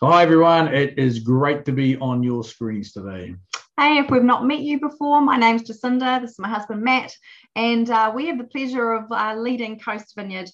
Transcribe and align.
Hi, 0.00 0.22
everyone. 0.22 0.68
It 0.68 0.96
is 0.96 1.18
great 1.18 1.64
to 1.64 1.72
be 1.72 1.96
on 1.96 2.22
your 2.22 2.44
screens 2.44 2.92
today. 2.92 3.34
Hey, 3.76 3.98
if 3.98 4.08
we've 4.12 4.22
not 4.22 4.46
met 4.46 4.60
you 4.60 4.78
before, 4.78 5.20
my 5.20 5.36
name's 5.36 5.64
Jacinda. 5.64 6.20
This 6.20 6.30
is 6.30 6.38
my 6.38 6.48
husband, 6.48 6.82
Matt, 6.84 7.12
and 7.56 7.90
uh, 7.90 8.12
we 8.14 8.28
have 8.28 8.38
the 8.38 8.44
pleasure 8.44 8.92
of 8.92 9.10
uh, 9.10 9.34
leading 9.36 9.76
Coast 9.76 10.14
Vineyard. 10.14 10.52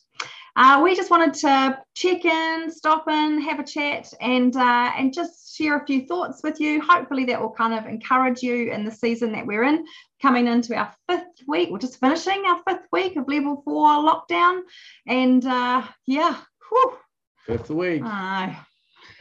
Uh, 0.57 0.81
we 0.83 0.97
just 0.97 1.11
wanted 1.11 1.35
to 1.35 1.79
check 1.95 2.25
in, 2.25 2.71
stop 2.71 3.07
in, 3.07 3.39
have 3.43 3.59
a 3.61 3.65
chat, 3.65 4.11
and 4.19 4.57
uh, 4.57 4.93
and 4.97 5.13
just 5.13 5.55
share 5.55 5.77
a 5.77 5.85
few 5.85 6.07
thoughts 6.07 6.41
with 6.43 6.59
you. 6.59 6.81
Hopefully, 6.81 7.27
that 7.27 7.39
will 7.39 7.53
kind 7.53 7.75
of 7.75 7.85
encourage 7.85 8.43
you 8.43 8.73
in 8.73 8.87
the 8.87 8.93
season 8.93 9.31
that 9.33 9.47
we're 9.47 9.65
in, 9.65 9.85
coming 10.23 10.47
into 10.47 10.75
our 10.75 10.91
fifth 11.07 11.47
week. 11.47 11.69
We're 11.71 11.79
just 11.81 12.01
finishing 12.01 12.45
our 12.47 12.63
fifth 12.67 12.87
week 12.93 13.17
of 13.17 13.29
level 13.29 13.61
four 13.63 13.89
lockdown, 13.89 14.63
and 15.07 15.45
uh, 15.45 15.83
yeah, 16.07 16.39
whew. 16.71 16.97
Fifth 17.45 17.69
week 17.69 18.03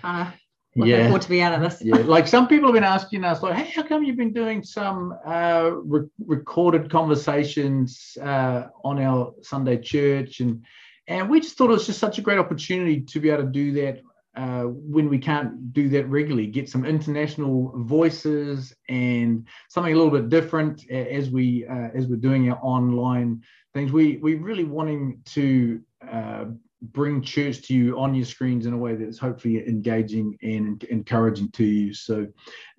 kind 0.04 0.28
of 0.28 0.34
looking 0.76 0.92
yeah. 0.92 1.04
forward 1.06 1.22
to 1.22 1.30
be 1.30 1.42
out 1.42 1.54
of 1.54 1.62
this. 1.62 1.82
yeah, 1.82 1.98
like 1.98 2.28
some 2.28 2.48
people 2.48 2.68
have 2.68 2.74
been 2.74 2.84
asking 2.98 3.24
us, 3.24 3.42
like, 3.42 3.56
hey, 3.56 3.72
how 3.72 3.84
come 3.84 4.04
you've 4.04 4.18
been 4.18 4.34
doing 4.34 4.64
some 4.64 5.18
uh, 5.26 5.72
re- 5.84 6.08
recorded 6.26 6.90
conversations 6.90 8.18
uh, 8.22 8.68
on 8.84 9.00
our 9.00 9.34
Sunday 9.42 9.78
church? 9.78 10.40
And 10.40 10.64
and 11.08 11.30
we 11.30 11.42
just 11.42 11.58
thought 11.58 11.70
it 11.70 11.74
was 11.74 11.86
just 11.86 12.00
such 12.00 12.18
a 12.18 12.22
great 12.22 12.40
opportunity 12.40 13.02
to 13.02 13.20
be 13.20 13.30
able 13.30 13.44
to 13.44 13.50
do 13.50 13.74
that 13.74 14.02
uh, 14.36 14.64
when 14.64 15.10
we 15.10 15.18
can't 15.18 15.74
do 15.74 15.90
that 15.90 16.08
regularly. 16.08 16.48
Get 16.48 16.70
some 16.70 16.86
international 16.86 17.74
voices 17.84 18.74
and 18.90 19.46
something 19.70 19.94
a 19.94 19.98
little 19.98 20.12
bit 20.12 20.30
different 20.30 20.90
as 20.90 21.30
we 21.30 21.68
uh, 21.68 21.90
as 21.94 22.08
we're 22.08 22.16
doing 22.16 22.50
our 22.50 22.60
online 22.62 23.44
things. 23.74 23.92
We 23.92 24.18
we 24.18 24.36
really 24.36 24.64
wanting 24.64 25.22
to 25.26 25.82
uh, 26.10 26.46
bring 26.92 27.22
church 27.22 27.62
to 27.64 27.74
you 27.74 27.98
on 27.98 28.14
your 28.14 28.26
screens 28.26 28.66
in 28.66 28.74
a 28.74 28.78
way 28.78 28.96
that's 28.96 29.18
hopefully 29.18 29.66
engaging 29.68 30.38
and 30.42 30.84
encouraging 30.86 31.50
to 31.52 31.64
you. 31.64 31.94
So, 31.94 32.28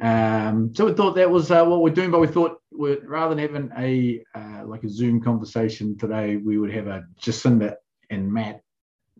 um, 0.01 0.75
so 0.75 0.85
we 0.85 0.93
thought 0.93 1.15
that 1.15 1.31
was 1.31 1.51
uh, 1.51 1.65
what 1.65 1.81
we're 1.81 1.95
doing, 1.95 2.11
but 2.11 2.21
we 2.21 2.27
thought 2.27 2.59
rather 2.71 3.35
than 3.35 3.39
having 3.39 3.71
a 3.79 4.23
uh, 4.35 4.67
like 4.67 4.85
a 4.85 4.89
Zoom 4.89 5.23
conversation 5.23 5.97
today, 5.97 6.37
we 6.37 6.59
would 6.59 6.73
have 6.73 6.87
a 6.87 7.05
Jacinda 7.21 7.77
and 8.11 8.31
Matt, 8.31 8.61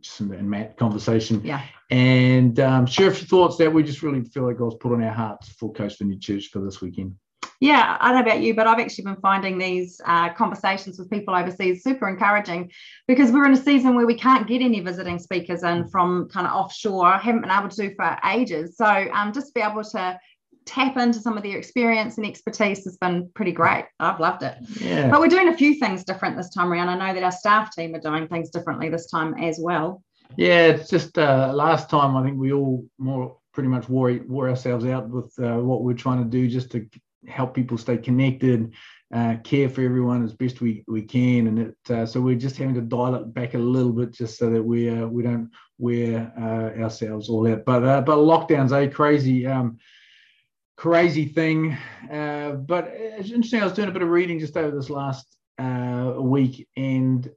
Jacinda 0.01 0.39
and 0.39 0.51
Matt 0.51 0.77
conversation. 0.77 1.41
Yeah. 1.43 1.63
And 1.91 2.61
um, 2.61 2.87
share 2.87 3.09
a 3.09 3.15
few 3.15 3.27
thoughts 3.27 3.57
that 3.59 3.73
we 3.73 3.83
just 3.83 4.03
really 4.03 4.23
feel 4.23 4.47
like 4.47 4.59
God's 4.59 4.77
put 4.77 4.93
on 4.93 5.03
our 5.03 5.13
hearts 5.13 5.49
for 5.49 5.73
Coast 5.73 5.99
Vineyard 5.99 6.21
Church 6.21 6.49
for 6.49 6.61
this 6.61 6.81
weekend. 6.81 7.17
Yeah, 7.65 7.97
I 7.99 8.13
don't 8.13 8.23
know 8.23 8.31
about 8.31 8.43
you, 8.43 8.53
but 8.53 8.67
I've 8.67 8.79
actually 8.79 9.05
been 9.05 9.17
finding 9.23 9.57
these 9.57 9.99
uh, 10.05 10.35
conversations 10.35 10.99
with 10.99 11.09
people 11.09 11.35
overseas 11.35 11.83
super 11.83 12.07
encouraging 12.11 12.71
because 13.09 13.33
we're 13.33 13.47
in 13.47 13.55
a 13.55 13.57
season 13.57 13.95
where 13.95 14.05
we 14.05 14.17
can't 14.17 14.47
get 14.47 14.61
any 14.61 14.81
visiting 14.81 15.19
speakers 15.19 15.63
in 15.63 15.89
from 15.89 16.29
kind 16.29 16.47
of 16.47 16.53
offshore. 16.53 17.07
I 17.07 17.17
haven't 17.17 17.41
been 17.41 17.51
able 17.51 17.71
to 17.71 17.89
do 17.89 17.95
for 17.97 18.19
ages. 18.27 18.77
So 18.77 18.85
um, 18.85 19.33
just 19.33 19.47
to 19.47 19.53
be 19.55 19.63
able 19.63 19.83
to 19.83 20.21
tap 20.67 20.99
into 20.99 21.19
some 21.19 21.39
of 21.39 21.43
their 21.43 21.57
experience 21.57 22.19
and 22.19 22.27
expertise 22.27 22.85
has 22.85 22.99
been 22.99 23.31
pretty 23.35 23.53
great. 23.53 23.87
I've 23.99 24.21
loved 24.21 24.43
it. 24.43 24.57
Yeah. 24.79 25.09
But 25.09 25.21
we're 25.21 25.29
doing 25.29 25.49
a 25.49 25.57
few 25.57 25.79
things 25.79 26.05
different 26.05 26.37
this 26.37 26.51
time 26.51 26.71
around. 26.71 26.91
I 26.91 26.99
know 26.99 27.15
that 27.15 27.25
our 27.25 27.33
staff 27.33 27.75
team 27.75 27.95
are 27.95 28.01
doing 28.01 28.29
things 28.29 28.51
differently 28.51 28.91
this 28.91 29.07
time 29.11 29.33
as 29.43 29.59
well. 29.59 30.03
Yeah, 30.37 30.67
it's 30.67 30.91
just 30.91 31.17
uh, 31.17 31.51
last 31.55 31.89
time 31.89 32.15
I 32.15 32.25
think 32.25 32.39
we 32.39 32.53
all 32.53 32.85
more 32.99 33.39
pretty 33.55 33.71
much 33.71 33.89
wore, 33.89 34.13
wore 34.29 34.51
ourselves 34.51 34.85
out 34.85 35.09
with 35.09 35.33
uh, 35.39 35.57
what 35.57 35.83
we're 35.83 35.95
trying 35.95 36.23
to 36.23 36.29
do 36.29 36.47
just 36.47 36.71
to 36.73 36.87
help 37.29 37.55
people 37.55 37.79
stay 37.79 37.97
connected, 37.97 38.73
uh, 39.15 39.37
care 39.45 39.69
for 39.69 39.83
everyone 39.83 40.25
as 40.25 40.33
best 40.33 40.61
we, 40.61 40.85
we 40.89 41.03
can. 41.03 41.47
And 41.47 41.59
it, 41.59 41.77
uh, 41.91 42.07
so 42.07 42.21
we're 42.21 42.35
just 42.35 42.57
having 42.57 42.75
to 42.75 42.81
dial 42.81 43.15
it 43.15 43.33
back 43.33 43.55
a 43.55 43.59
little 43.59 43.93
bit 43.93 44.13
just 44.13 44.39
so 44.39 44.51
that 44.51 44.63
we 44.63 44.89
uh, 44.89 45.07
we 45.07 45.23
don't 45.23 45.51
wear 45.79 46.33
uh, 46.39 46.81
ourselves 46.81 47.29
all 47.29 47.47
out. 47.51 47.65
But 47.65 47.85
uh, 47.85 48.01
but 48.01 48.17
lockdowns 48.19 48.73
a 48.73 48.89
crazy 48.89 49.47
um, 49.47 49.79
crazy 50.77 51.27
thing. 51.27 51.77
Uh, 52.11 52.53
but 52.53 52.89
it's 52.93 53.31
interesting. 53.31 53.61
I 53.61 53.65
was 53.65 53.73
doing 53.73 53.89
a 53.89 53.93
bit 53.93 54.03
of 54.03 54.09
reading 54.09 54.41
just 54.41 54.57
over 54.57 54.75
this 54.75 54.91
last 54.91 55.27
week, 56.19 56.67
and 56.77 57.31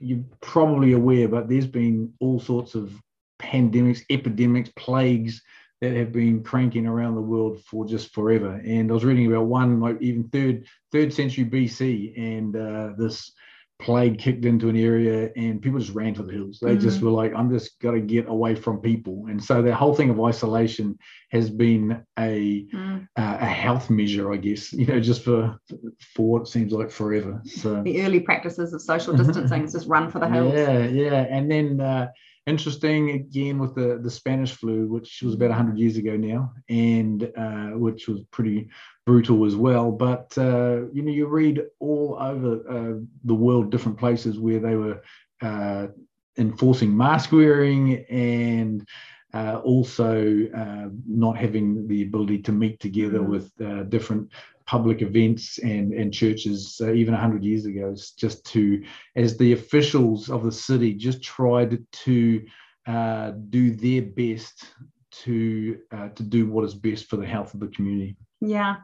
you're 0.00 0.24
probably 0.40 0.92
aware, 0.92 1.28
but 1.28 1.48
there's 1.48 1.66
been 1.66 2.12
all 2.20 2.38
sorts 2.38 2.76
of 2.76 2.92
pandemics, 3.40 4.02
epidemics, 4.10 4.70
plagues 4.76 5.42
that 5.80 5.92
have 5.92 6.12
been 6.12 6.42
cranking 6.42 6.86
around 6.86 7.14
the 7.14 7.20
world 7.20 7.62
for 7.64 7.86
just 7.86 8.12
forever. 8.12 8.60
And 8.64 8.90
I 8.90 8.94
was 8.94 9.04
reading 9.04 9.26
about 9.26 9.46
one, 9.46 9.80
like 9.80 10.00
even 10.00 10.28
third 10.28 10.66
third 10.92 11.12
century 11.12 11.44
BC, 11.44 12.18
and 12.18 12.56
uh, 12.56 12.90
this 12.96 13.32
plague 13.78 14.18
kicked 14.18 14.44
into 14.44 14.68
an 14.68 14.76
area, 14.76 15.30
and 15.36 15.62
people 15.62 15.78
just 15.78 15.94
ran 15.94 16.14
for 16.14 16.24
the 16.24 16.32
hills. 16.32 16.58
They 16.60 16.72
mm-hmm. 16.72 16.80
just 16.80 17.00
were 17.00 17.10
like, 17.10 17.32
"I'm 17.34 17.50
just 17.50 17.80
got 17.80 17.92
to 17.92 18.00
get 18.00 18.28
away 18.28 18.56
from 18.56 18.80
people." 18.80 19.26
And 19.28 19.42
so 19.42 19.62
the 19.62 19.74
whole 19.74 19.94
thing 19.94 20.10
of 20.10 20.20
isolation 20.20 20.98
has 21.30 21.48
been 21.48 22.04
a 22.18 22.66
mm. 22.74 23.08
uh, 23.16 23.38
a 23.40 23.46
health 23.46 23.88
measure, 23.88 24.32
I 24.32 24.36
guess. 24.36 24.72
You 24.72 24.86
know, 24.86 25.00
just 25.00 25.22
for 25.22 25.58
for 26.14 26.26
what 26.26 26.48
seems 26.48 26.72
like 26.72 26.90
forever. 26.90 27.40
So 27.44 27.82
the 27.82 28.02
early 28.02 28.20
practices 28.20 28.72
of 28.72 28.82
social 28.82 29.12
distancing 29.16 29.64
is 29.64 29.72
just 29.72 29.86
run 29.86 30.10
for 30.10 30.18
the 30.18 30.28
hills. 30.28 30.54
Yeah, 30.54 30.86
yeah, 30.86 31.26
and 31.30 31.50
then. 31.50 31.80
Uh, 31.80 32.08
interesting 32.48 33.10
again 33.10 33.58
with 33.58 33.74
the, 33.74 33.98
the 34.02 34.10
Spanish 34.10 34.52
flu, 34.52 34.86
which 34.86 35.22
was 35.22 35.34
about 35.34 35.50
100 35.50 35.78
years 35.78 35.96
ago 35.96 36.16
now, 36.16 36.52
and 36.68 37.30
uh, 37.36 37.76
which 37.78 38.08
was 38.08 38.22
pretty 38.30 38.68
brutal 39.06 39.44
as 39.44 39.54
well. 39.54 39.92
But 39.92 40.36
uh, 40.36 40.86
you 40.92 41.02
know, 41.02 41.12
you 41.12 41.26
read 41.26 41.62
all 41.78 42.16
over 42.20 42.54
uh, 42.68 43.00
the 43.24 43.34
world, 43.34 43.70
different 43.70 43.98
places 43.98 44.38
where 44.38 44.60
they 44.60 44.74
were 44.74 45.02
uh, 45.40 45.88
enforcing 46.36 46.96
mask 46.96 47.32
wearing 47.32 48.04
and 48.06 48.86
uh, 49.34 49.60
also 49.62 50.46
uh, 50.56 50.88
not 51.06 51.36
having 51.36 51.86
the 51.86 52.02
ability 52.02 52.38
to 52.38 52.52
meet 52.52 52.80
together 52.80 53.20
mm-hmm. 53.20 53.30
with 53.30 53.90
different 53.90 54.30
public 54.68 55.00
events 55.00 55.56
and, 55.60 55.94
and 55.94 56.12
churches 56.12 56.78
uh, 56.82 56.92
even 56.92 57.14
100 57.14 57.42
years 57.42 57.64
ago 57.64 57.96
just 58.18 58.44
to 58.44 58.84
as 59.16 59.38
the 59.38 59.54
officials 59.54 60.28
of 60.28 60.44
the 60.44 60.52
city 60.52 60.92
just 60.92 61.22
tried 61.22 61.78
to 61.90 62.46
uh, 62.86 63.32
do 63.48 63.74
their 63.74 64.02
best 64.02 64.66
to 65.10 65.78
uh, 65.90 66.10
to 66.10 66.22
do 66.22 66.46
what 66.46 66.66
is 66.66 66.74
best 66.74 67.06
for 67.06 67.16
the 67.16 67.26
health 67.26 67.54
of 67.54 67.60
the 67.60 67.68
community. 67.68 68.14
Yeah. 68.42 68.76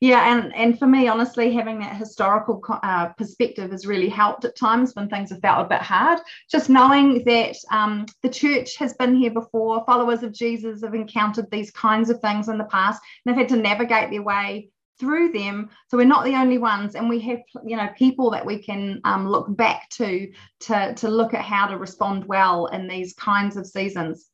Yeah 0.00 0.34
and 0.34 0.52
and 0.56 0.76
for 0.76 0.88
me 0.88 1.06
honestly 1.06 1.52
having 1.52 1.78
that 1.80 1.96
historical 1.96 2.60
uh, 2.82 3.10
perspective 3.10 3.70
has 3.70 3.86
really 3.86 4.08
helped 4.08 4.44
at 4.44 4.56
times 4.56 4.92
when 4.94 5.08
things 5.08 5.30
have 5.30 5.40
felt 5.40 5.66
a 5.66 5.68
bit 5.68 5.82
hard. 5.82 6.18
Just 6.50 6.68
knowing 6.68 7.22
that 7.24 7.54
um, 7.70 8.06
the 8.24 8.28
church 8.28 8.76
has 8.76 8.94
been 8.94 9.14
here 9.14 9.30
before 9.30 9.84
followers 9.86 10.24
of 10.24 10.32
jesus 10.32 10.82
have 10.82 10.94
encountered 10.94 11.48
these 11.52 11.70
kinds 11.70 12.10
of 12.10 12.20
things 12.20 12.48
in 12.48 12.58
the 12.58 12.64
past 12.64 13.00
and 13.24 13.36
they've 13.36 13.40
had 13.42 13.48
to 13.50 13.62
navigate 13.62 14.10
their 14.10 14.22
way 14.22 14.70
through 14.98 15.32
them. 15.32 15.70
So 15.88 15.96
we're 15.96 16.04
not 16.04 16.24
the 16.24 16.34
only 16.34 16.58
ones 16.58 16.94
and 16.94 17.08
we 17.08 17.20
have 17.20 17.40
you 17.64 17.76
know 17.76 17.88
people 17.96 18.30
that 18.30 18.44
we 18.44 18.58
can 18.58 19.00
um, 19.04 19.28
look 19.28 19.54
back 19.56 19.88
to 19.90 20.30
to 20.60 20.94
to 20.94 21.08
look 21.08 21.34
at 21.34 21.42
how 21.44 21.66
to 21.66 21.76
respond 21.76 22.24
well 22.24 22.66
in 22.66 22.88
these 22.88 23.14
kinds 23.14 23.56
of 23.56 23.66
seasons. 23.66 24.30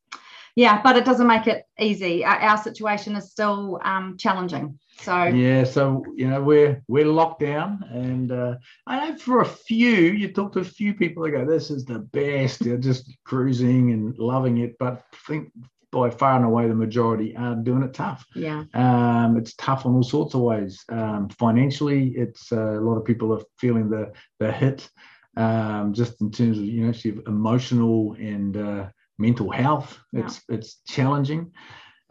Yeah 0.56 0.80
but 0.82 0.96
it 0.96 1.04
doesn't 1.04 1.26
make 1.26 1.46
it 1.46 1.64
easy. 1.78 2.24
Our, 2.24 2.36
our 2.36 2.62
situation 2.62 3.16
is 3.16 3.30
still 3.30 3.80
um, 3.84 4.16
challenging. 4.18 4.78
So 5.00 5.24
yeah 5.24 5.64
so 5.64 6.04
you 6.14 6.28
know 6.28 6.40
we're 6.40 6.82
we're 6.88 7.04
locked 7.04 7.40
down 7.40 7.84
and 7.90 8.30
uh, 8.30 8.54
i 8.86 9.10
know 9.10 9.16
for 9.16 9.40
a 9.40 9.44
few 9.44 9.90
you 9.90 10.32
talk 10.32 10.52
to 10.52 10.60
a 10.60 10.64
few 10.64 10.94
people 10.94 11.24
they 11.24 11.32
go 11.32 11.44
this 11.44 11.70
is 11.70 11.84
the 11.84 11.98
best 11.98 12.62
they're 12.62 12.78
just 12.78 13.12
cruising 13.24 13.90
and 13.90 14.16
loving 14.18 14.58
it 14.58 14.76
but 14.78 15.02
think 15.26 15.50
by 15.94 16.10
far 16.10 16.36
and 16.36 16.44
away 16.44 16.68
the 16.68 16.74
majority 16.74 17.36
are 17.36 17.54
doing 17.54 17.82
it 17.82 17.94
tough. 17.94 18.26
Yeah. 18.34 18.64
Um, 18.74 19.36
it's 19.36 19.54
tough 19.54 19.86
on 19.86 19.94
all 19.94 20.02
sorts 20.02 20.34
of 20.34 20.40
ways. 20.40 20.84
Um, 20.88 21.28
financially, 21.28 22.08
it's 22.16 22.52
uh, 22.52 22.78
a 22.78 22.80
lot 22.80 22.96
of 22.96 23.04
people 23.04 23.32
are 23.32 23.42
feeling 23.58 23.88
the 23.88 24.12
the 24.40 24.52
hit, 24.52 24.88
um, 25.36 25.94
just 25.94 26.20
in 26.20 26.30
terms 26.30 26.58
of 26.58 26.64
you 26.64 26.82
know 26.82 26.90
actually 26.90 27.20
emotional 27.26 28.14
and 28.18 28.56
uh, 28.56 28.88
mental 29.18 29.50
health. 29.50 29.98
It's 30.12 30.42
yeah. 30.48 30.56
it's 30.56 30.80
challenging. 30.86 31.52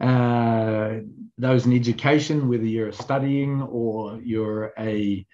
Uh, 0.00 1.00
those 1.38 1.66
in 1.66 1.72
education, 1.72 2.48
whether 2.48 2.64
you're 2.64 2.92
studying 2.92 3.62
or 3.62 4.20
you're 4.22 4.72
a 4.78 5.24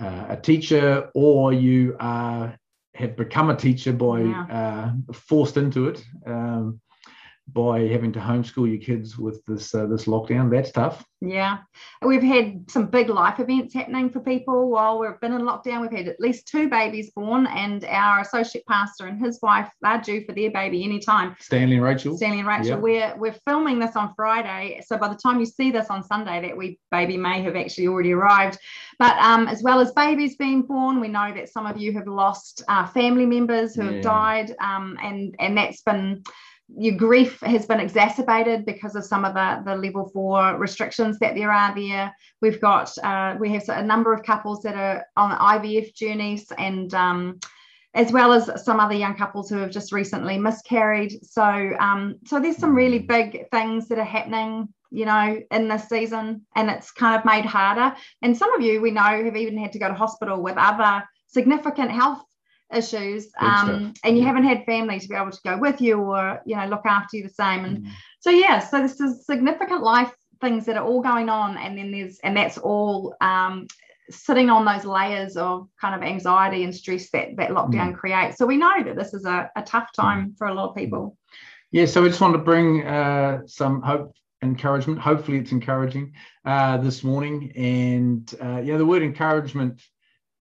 uh, 0.00 0.26
a 0.30 0.36
teacher 0.36 1.10
or 1.14 1.52
you 1.52 1.96
are 2.00 2.56
have 2.94 3.16
become 3.16 3.50
a 3.50 3.56
teacher 3.56 3.92
by 3.92 4.20
yeah. 4.20 4.44
Uh, 4.50 5.12
forced 5.12 5.56
into 5.56 5.88
it. 5.88 6.04
Um, 6.26 6.80
by 7.52 7.80
having 7.80 8.12
to 8.12 8.18
homeschool 8.18 8.68
your 8.68 8.80
kids 8.80 9.18
with 9.18 9.44
this 9.46 9.74
uh, 9.74 9.86
this 9.86 10.04
lockdown. 10.04 10.50
That's 10.50 10.70
tough. 10.70 11.04
Yeah, 11.20 11.58
we've 12.02 12.22
had 12.22 12.70
some 12.70 12.86
big 12.86 13.10
life 13.10 13.40
events 13.40 13.74
happening 13.74 14.08
for 14.08 14.20
people 14.20 14.70
while 14.70 14.98
we've 14.98 15.20
been 15.20 15.34
in 15.34 15.42
lockdown. 15.42 15.82
We've 15.82 15.92
had 15.92 16.08
at 16.08 16.18
least 16.18 16.48
two 16.48 16.68
babies 16.68 17.10
born, 17.14 17.46
and 17.46 17.84
our 17.84 18.20
associate 18.20 18.64
pastor 18.66 19.06
and 19.06 19.20
his 19.22 19.38
wife 19.42 19.70
are 19.84 20.00
due 20.00 20.24
for 20.24 20.32
their 20.32 20.50
baby 20.50 20.82
anytime. 20.82 21.36
Stanley 21.38 21.76
and 21.76 21.84
Rachel. 21.84 22.16
Stanley 22.16 22.38
and 22.38 22.48
Rachel. 22.48 22.66
Yep. 22.68 22.80
We're 22.80 23.14
we're 23.18 23.36
filming 23.46 23.78
this 23.78 23.96
on 23.96 24.14
Friday, 24.14 24.80
so 24.86 24.96
by 24.96 25.08
the 25.08 25.16
time 25.16 25.40
you 25.40 25.46
see 25.46 25.70
this 25.70 25.88
on 25.90 26.02
Sunday, 26.02 26.40
that 26.40 26.56
we 26.56 26.78
baby 26.90 27.16
may 27.16 27.42
have 27.42 27.56
actually 27.56 27.88
already 27.88 28.12
arrived. 28.12 28.58
But 28.98 29.16
um, 29.18 29.46
as 29.46 29.62
well 29.62 29.80
as 29.80 29.92
babies 29.92 30.36
being 30.36 30.62
born, 30.62 31.00
we 31.00 31.08
know 31.08 31.32
that 31.34 31.50
some 31.50 31.66
of 31.66 31.76
you 31.76 31.92
have 31.94 32.06
lost 32.06 32.62
uh, 32.68 32.86
family 32.86 33.26
members 33.26 33.74
who 33.74 33.84
yeah. 33.84 33.92
have 33.92 34.02
died, 34.02 34.54
um, 34.60 34.96
and 35.02 35.34
and 35.38 35.56
that's 35.56 35.82
been 35.82 36.22
your 36.76 36.96
grief 36.96 37.40
has 37.40 37.66
been 37.66 37.80
exacerbated 37.80 38.64
because 38.64 38.94
of 38.94 39.04
some 39.04 39.24
of 39.24 39.34
the, 39.34 39.62
the 39.64 39.76
level 39.76 40.08
four 40.08 40.56
restrictions 40.56 41.18
that 41.18 41.34
there 41.34 41.52
are 41.52 41.74
there. 41.74 42.14
We've 42.40 42.60
got, 42.60 42.96
uh, 43.02 43.36
we 43.38 43.52
have 43.52 43.68
a 43.68 43.82
number 43.82 44.12
of 44.12 44.22
couples 44.22 44.62
that 44.62 44.74
are 44.74 45.04
on 45.16 45.36
IVF 45.38 45.94
journeys 45.94 46.50
and 46.56 46.92
um, 46.94 47.40
as 47.94 48.12
well 48.12 48.32
as 48.32 48.64
some 48.64 48.78
other 48.78 48.94
young 48.94 49.16
couples 49.16 49.50
who 49.50 49.56
have 49.56 49.70
just 49.70 49.92
recently 49.92 50.38
miscarried. 50.38 51.24
So, 51.24 51.42
um, 51.80 52.16
so 52.24 52.38
there's 52.38 52.56
some 52.56 52.74
really 52.74 53.00
big 53.00 53.50
things 53.50 53.88
that 53.88 53.98
are 53.98 54.04
happening, 54.04 54.68
you 54.90 55.06
know, 55.06 55.40
in 55.50 55.68
this 55.68 55.88
season, 55.88 56.46
and 56.54 56.70
it's 56.70 56.92
kind 56.92 57.18
of 57.18 57.24
made 57.24 57.44
harder. 57.44 57.96
And 58.22 58.36
some 58.36 58.54
of 58.54 58.60
you 58.60 58.80
we 58.80 58.92
know 58.92 59.02
have 59.02 59.36
even 59.36 59.58
had 59.58 59.72
to 59.72 59.78
go 59.78 59.88
to 59.88 59.94
hospital 59.94 60.40
with 60.40 60.56
other 60.56 61.04
significant 61.26 61.90
health 61.90 62.22
issues 62.72 63.28
um, 63.38 63.92
and 64.04 64.16
you 64.16 64.22
yeah. 64.22 64.28
haven't 64.28 64.44
had 64.44 64.64
family 64.64 65.00
to 65.00 65.08
be 65.08 65.14
able 65.14 65.30
to 65.30 65.40
go 65.42 65.58
with 65.58 65.80
you 65.80 65.98
or 65.98 66.40
you 66.46 66.56
know 66.56 66.66
look 66.66 66.86
after 66.86 67.16
you 67.16 67.22
the 67.22 67.28
same 67.28 67.64
and 67.64 67.84
mm. 67.84 67.90
so 68.20 68.30
yeah 68.30 68.58
so 68.60 68.80
this 68.80 69.00
is 69.00 69.26
significant 69.26 69.82
life 69.82 70.12
things 70.40 70.66
that 70.66 70.76
are 70.76 70.84
all 70.84 71.02
going 71.02 71.28
on 71.28 71.56
and 71.58 71.76
then 71.76 71.90
there's 71.90 72.18
and 72.20 72.36
that's 72.36 72.58
all 72.58 73.14
um, 73.20 73.66
sitting 74.08 74.50
on 74.50 74.64
those 74.64 74.84
layers 74.84 75.36
of 75.36 75.68
kind 75.80 75.94
of 75.94 76.02
anxiety 76.02 76.64
and 76.64 76.74
stress 76.74 77.10
that 77.10 77.36
that 77.36 77.50
lockdown 77.50 77.92
mm. 77.92 77.96
creates 77.96 78.38
so 78.38 78.46
we 78.46 78.56
know 78.56 78.82
that 78.82 78.96
this 78.96 79.14
is 79.14 79.24
a, 79.24 79.50
a 79.56 79.62
tough 79.62 79.88
mm. 79.88 80.02
time 80.02 80.28
mm. 80.28 80.38
for 80.38 80.46
a 80.46 80.54
lot 80.54 80.70
of 80.70 80.76
people 80.76 81.16
yeah 81.72 81.86
so 81.86 82.02
we 82.02 82.08
just 82.08 82.20
want 82.20 82.34
to 82.34 82.38
bring 82.38 82.86
uh, 82.86 83.40
some 83.46 83.82
hope 83.82 84.12
encouragement 84.42 84.98
hopefully 84.98 85.38
it's 85.38 85.52
encouraging 85.52 86.12
uh, 86.44 86.76
this 86.78 87.04
morning 87.04 87.52
and 87.56 88.34
uh, 88.42 88.60
yeah 88.64 88.76
the 88.76 88.86
word 88.86 89.02
encouragement 89.02 89.82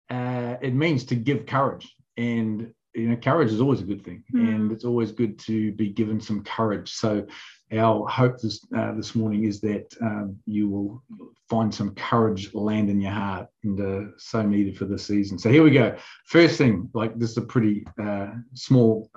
uh, 0.10 0.56
it 0.62 0.74
means 0.74 1.06
to 1.06 1.16
give 1.16 1.46
courage 1.46 1.94
and 2.18 2.72
you 2.94 3.10
know 3.10 3.16
courage 3.16 3.52
is 3.52 3.62
always 3.62 3.82
a 3.82 3.86
good 3.86 4.04
thing 4.04 4.24
mm. 4.34 4.40
and 4.40 4.72
it's 4.72 4.84
always 4.84 5.12
good 5.12 5.38
to 5.38 5.72
be 5.74 5.90
given 5.90 6.20
some 6.20 6.44
courage. 6.44 6.92
So 6.92 7.26
our 7.72 8.08
hope 8.08 8.40
this 8.40 8.66
uh, 8.76 8.94
this 8.94 9.14
morning 9.14 9.44
is 9.44 9.62
that 9.62 9.94
um, 10.02 10.38
you 10.46 10.70
will 10.70 11.04
find 11.50 11.74
some 11.74 11.94
courage 11.96 12.54
land 12.54 12.90
in 12.90 13.00
your 13.00 13.12
heart 13.12 13.48
and 13.64 13.80
uh, 13.80 14.12
so 14.18 14.42
needed 14.42 14.78
for 14.78 14.86
this 14.86 15.06
season. 15.06 15.38
So 15.38 15.50
here 15.50 15.64
we 15.64 15.72
go. 15.72 15.96
First 16.26 16.58
thing 16.58 16.90
like 16.94 17.18
this 17.18 17.32
is 17.32 17.38
a 17.38 17.42
pretty 17.42 17.86
uh, 18.02 18.32
small 18.54 19.10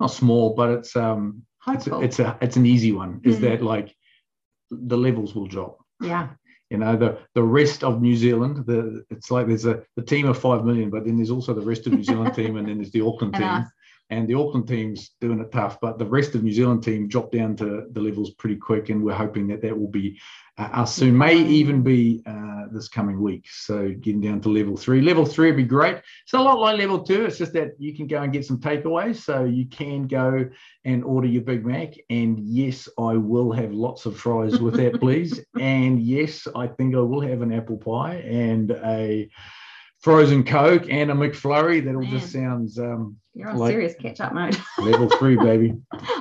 not 0.00 0.12
small 0.12 0.54
but 0.54 0.70
it's 0.70 0.94
um 0.94 1.42
it's 1.66 1.88
a, 1.88 2.00
it's 2.00 2.18
a 2.20 2.38
it's 2.40 2.56
an 2.56 2.66
easy 2.66 2.92
one 2.92 3.20
is 3.24 3.36
mm. 3.36 3.40
that 3.40 3.62
like 3.62 3.94
the 4.70 4.96
levels 4.96 5.34
will 5.34 5.46
drop. 5.46 5.78
Yeah 6.00 6.28
you 6.70 6.78
know 6.78 6.96
the 6.96 7.18
the 7.34 7.42
rest 7.42 7.82
of 7.82 8.00
New 8.00 8.16
Zealand. 8.16 8.66
The 8.66 9.04
it's 9.10 9.30
like 9.30 9.46
there's 9.46 9.66
a 9.66 9.82
the 9.96 10.02
team 10.02 10.28
of 10.28 10.38
five 10.38 10.64
million, 10.64 10.90
but 10.90 11.04
then 11.04 11.16
there's 11.16 11.30
also 11.30 11.54
the 11.54 11.62
rest 11.62 11.86
of 11.86 11.92
New 11.92 12.04
Zealand 12.04 12.34
team, 12.34 12.56
and 12.56 12.68
then 12.68 12.78
there's 12.78 12.90
the 12.90 13.00
Auckland 13.00 13.34
team 13.36 13.66
and 14.10 14.26
the 14.26 14.34
Auckland 14.34 14.66
team's 14.66 15.10
doing 15.20 15.40
it 15.40 15.52
tough, 15.52 15.78
but 15.80 15.98
the 15.98 16.06
rest 16.06 16.34
of 16.34 16.42
New 16.42 16.52
Zealand 16.52 16.82
team 16.82 17.08
dropped 17.08 17.32
down 17.32 17.56
to 17.56 17.86
the 17.92 18.00
levels 18.00 18.30
pretty 18.30 18.56
quick, 18.56 18.88
and 18.88 19.02
we're 19.02 19.12
hoping 19.14 19.46
that 19.48 19.60
that 19.62 19.78
will 19.78 19.90
be 19.90 20.18
uh, 20.56 20.68
us 20.72 20.94
soon. 20.94 21.16
May 21.16 21.36
even 21.36 21.82
be 21.82 22.22
uh, 22.26 22.64
this 22.72 22.88
coming 22.88 23.20
week. 23.20 23.46
So 23.50 23.90
getting 23.90 24.20
down 24.20 24.40
to 24.42 24.48
level 24.48 24.76
three. 24.76 25.00
Level 25.00 25.26
three 25.26 25.48
would 25.48 25.56
be 25.56 25.62
great. 25.64 25.96
It's 26.24 26.32
a 26.32 26.38
lot 26.38 26.58
like 26.58 26.78
level 26.78 27.02
two. 27.02 27.26
It's 27.26 27.38
just 27.38 27.52
that 27.52 27.72
you 27.78 27.94
can 27.94 28.06
go 28.06 28.22
and 28.22 28.32
get 28.32 28.46
some 28.46 28.58
takeaways, 28.58 29.16
so 29.16 29.44
you 29.44 29.66
can 29.66 30.06
go 30.06 30.48
and 30.84 31.04
order 31.04 31.28
your 31.28 31.42
Big 31.42 31.66
Mac. 31.66 31.94
And 32.08 32.40
yes, 32.40 32.88
I 32.98 33.14
will 33.14 33.52
have 33.52 33.72
lots 33.72 34.06
of 34.06 34.16
fries 34.18 34.58
with 34.58 34.74
that, 34.76 35.00
please. 35.00 35.38
and 35.60 36.00
yes, 36.00 36.48
I 36.56 36.66
think 36.66 36.94
I 36.94 37.00
will 37.00 37.20
have 37.20 37.42
an 37.42 37.52
apple 37.52 37.78
pie 37.78 38.16
and 38.16 38.70
a 38.70 39.28
frozen 40.00 40.44
Coke 40.44 40.86
and 40.88 41.10
a 41.10 41.14
McFlurry. 41.14 41.84
That 41.84 41.94
all 41.94 42.02
just 42.02 42.32
sounds. 42.32 42.78
Um, 42.78 43.16
You're 43.38 43.50
on 43.50 43.56
like 43.56 43.70
serious 43.70 43.94
catch 43.94 44.20
up 44.20 44.34
mode. 44.34 44.58
level 44.78 45.08
three, 45.10 45.36
baby. 45.36 45.72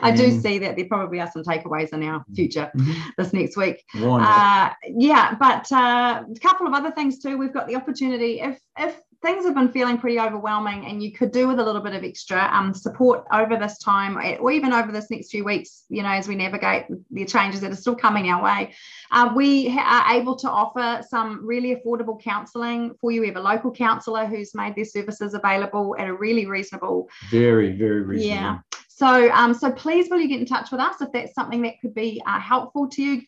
I 0.04 0.12
do 0.12 0.26
um, 0.26 0.40
see 0.40 0.60
that 0.60 0.76
there 0.76 0.86
probably 0.86 1.20
are 1.20 1.32
some 1.32 1.44
takeaways 1.44 1.92
in 1.92 2.04
our 2.04 2.24
future 2.36 2.70
mm-hmm. 2.78 3.10
this 3.18 3.34
next 3.34 3.58
week. 3.58 3.84
Uh, 3.96 4.70
yeah, 4.88 5.34
but 5.40 5.72
uh, 5.72 6.24
a 6.30 6.40
couple 6.40 6.68
of 6.68 6.74
other 6.74 6.92
things 6.92 7.18
too. 7.18 7.36
We've 7.36 7.54
got 7.54 7.68
the 7.68 7.76
opportunity 7.76 8.40
if 8.40 8.60
if 8.78 9.02
things 9.22 9.46
have 9.46 9.56
been 9.56 9.72
feeling 9.72 9.98
pretty 9.98 10.20
overwhelming 10.20 10.86
and 10.86 11.02
you 11.02 11.12
could 11.12 11.32
do 11.32 11.48
with 11.48 11.60
a 11.60 11.64
little 11.64 11.82
bit 11.82 11.94
of 11.94 12.04
extra 12.04 12.50
um, 12.54 12.74
support 12.74 13.26
over 13.34 13.58
this 13.58 13.78
time 13.80 14.18
or 14.40 14.52
even 14.52 14.72
over 14.72 14.92
this 14.92 15.10
next 15.10 15.32
few 15.32 15.44
weeks 15.44 15.86
you 15.90 16.04
know 16.04 16.10
as 16.10 16.28
we 16.28 16.36
navigate 16.36 16.86
the 17.12 17.26
changes 17.26 17.62
that 17.62 17.72
are 17.72 17.76
still 17.76 17.96
coming 17.96 18.30
our 18.30 18.44
way. 18.44 18.74
Uh, 19.12 19.32
we 19.36 19.70
are 19.80 20.14
able 20.14 20.36
to 20.36 20.50
offer 20.50 21.04
some 21.10 21.46
really 21.46 21.76
affordable 21.76 22.22
counselling 22.22 22.94
for 23.00 23.12
you. 23.12 23.22
We 23.22 23.28
have 23.28 23.38
a 23.38 23.42
local 23.42 23.72
counsellor 23.72 24.26
who's 24.26 24.54
made 24.54 24.76
their 24.76 24.86
services 24.86 25.34
available 25.34 25.96
at 25.98 26.08
a 26.08 26.14
really 26.14 26.46
reasonable 26.46 27.10
very 27.32 27.76
very 27.76 28.02
reasonable. 28.02 28.36
Yeah. 28.36 28.60
So 28.88 29.32
um, 29.32 29.54
so 29.54 29.72
please 29.72 30.10
will 30.10 30.20
you 30.20 30.28
get 30.28 30.40
in 30.40 30.46
touch 30.46 30.72
with 30.72 30.82
us 30.82 31.02
if 31.02 31.12
that's 31.12 31.34
something 31.34 31.62
that 31.64 31.80
could 31.82 31.96
be 31.96 32.22
uh, 32.26 32.40
helpful 32.40 32.88
to 32.90 33.04
you. 33.04 33.22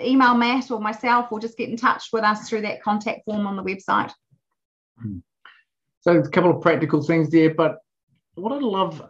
Email 0.00 0.34
matt 0.34 0.70
or 0.70 0.80
myself 0.80 1.30
or 1.30 1.38
just 1.38 1.58
get 1.58 1.68
in 1.68 1.76
touch 1.76 2.08
with 2.10 2.24
us 2.24 2.48
through 2.48 2.62
that 2.62 2.82
contact 2.82 3.26
form 3.26 3.46
on 3.46 3.56
the 3.56 3.62
website. 3.62 4.10
Hmm. 4.98 5.18
So 6.04 6.18
a 6.18 6.28
couple 6.28 6.54
of 6.54 6.60
practical 6.60 7.02
things 7.02 7.30
there, 7.30 7.54
but 7.54 7.78
what 8.34 8.52
I'd 8.52 8.62
love 8.62 9.02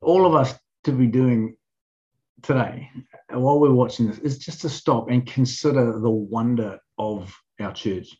all 0.00 0.26
of 0.26 0.36
us 0.36 0.54
to 0.84 0.92
be 0.92 1.08
doing 1.08 1.56
today 2.42 2.88
while 3.30 3.58
we're 3.58 3.72
watching 3.72 4.06
this 4.06 4.18
is 4.20 4.38
just 4.38 4.60
to 4.60 4.68
stop 4.68 5.10
and 5.10 5.26
consider 5.26 5.98
the 5.98 6.10
wonder 6.10 6.78
of 6.98 7.34
our 7.58 7.72
church. 7.72 8.16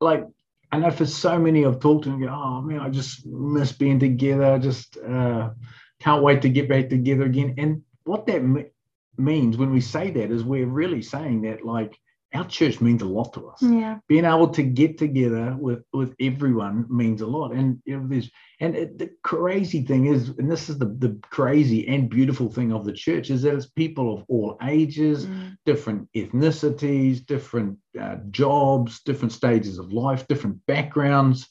Like 0.00 0.24
I 0.70 0.78
know 0.78 0.92
for 0.92 1.04
so 1.04 1.36
many 1.36 1.66
I've 1.66 1.80
talked 1.80 2.04
to 2.04 2.10
and 2.10 2.22
go, 2.22 2.28
oh 2.28 2.62
man, 2.62 2.78
I 2.78 2.90
just 2.90 3.26
miss 3.26 3.72
being 3.72 3.98
together. 3.98 4.60
Just 4.60 4.96
uh, 4.98 5.50
can't 5.98 6.22
wait 6.22 6.42
to 6.42 6.48
get 6.48 6.68
back 6.68 6.88
together 6.88 7.24
again. 7.24 7.56
And 7.58 7.82
what 8.04 8.26
that 8.26 8.44
me- 8.44 8.70
means 9.18 9.56
when 9.56 9.72
we 9.72 9.80
say 9.80 10.12
that 10.12 10.30
is 10.30 10.44
we're 10.44 10.66
really 10.66 11.02
saying 11.02 11.42
that 11.42 11.64
like 11.64 11.98
our 12.34 12.44
church 12.46 12.80
means 12.80 13.02
a 13.02 13.06
lot 13.06 13.32
to 13.34 13.48
us. 13.48 13.62
Yeah. 13.62 13.98
Being 14.08 14.24
able 14.24 14.48
to 14.48 14.62
get 14.62 14.98
together 14.98 15.56
with 15.58 15.82
with 15.92 16.14
everyone 16.20 16.86
means 16.88 17.20
a 17.20 17.26
lot. 17.26 17.52
And 17.52 17.80
you 17.84 17.98
know, 17.98 18.06
there's 18.06 18.30
and 18.60 18.74
it, 18.74 18.98
the 18.98 19.10
crazy 19.22 19.82
thing 19.82 20.06
is, 20.06 20.30
and 20.30 20.50
this 20.50 20.68
is 20.68 20.78
the 20.78 20.86
the 20.86 21.18
crazy 21.30 21.86
and 21.88 22.10
beautiful 22.10 22.50
thing 22.50 22.72
of 22.72 22.84
the 22.84 22.92
church 22.92 23.30
is 23.30 23.42
that 23.42 23.54
it's 23.54 23.66
people 23.66 24.12
of 24.12 24.24
all 24.28 24.58
ages, 24.62 25.26
mm. 25.26 25.56
different 25.64 26.08
ethnicities, 26.14 27.24
different 27.24 27.78
uh, 28.00 28.16
jobs, 28.30 29.00
different 29.02 29.32
stages 29.32 29.78
of 29.78 29.92
life, 29.92 30.26
different 30.26 30.58
backgrounds, 30.66 31.48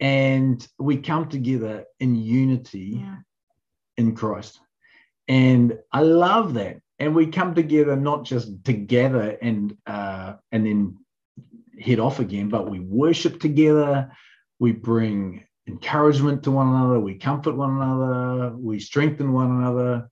and 0.00 0.66
we 0.78 0.98
come 0.98 1.28
together 1.28 1.84
in 1.98 2.14
unity 2.14 3.00
yeah. 3.00 3.16
in 3.96 4.14
Christ. 4.14 4.60
And 5.28 5.78
I 5.92 6.02
love 6.02 6.54
that 6.54 6.80
and 7.00 7.14
we 7.14 7.26
come 7.26 7.54
together 7.54 7.96
not 7.96 8.24
just 8.24 8.62
together 8.64 9.36
and 9.40 9.76
uh, 9.86 10.34
and 10.52 10.66
then 10.66 10.98
head 11.80 11.98
off 11.98 12.20
again, 12.20 12.50
but 12.50 12.70
we 12.70 12.78
worship 12.78 13.40
together. 13.40 14.12
We 14.58 14.72
bring 14.72 15.44
encouragement 15.66 16.42
to 16.42 16.50
one 16.50 16.68
another. 16.68 17.00
We 17.00 17.14
comfort 17.14 17.56
one 17.56 17.80
another. 17.80 18.54
We 18.54 18.78
strengthen 18.78 19.32
one 19.32 19.50
another, 19.50 20.10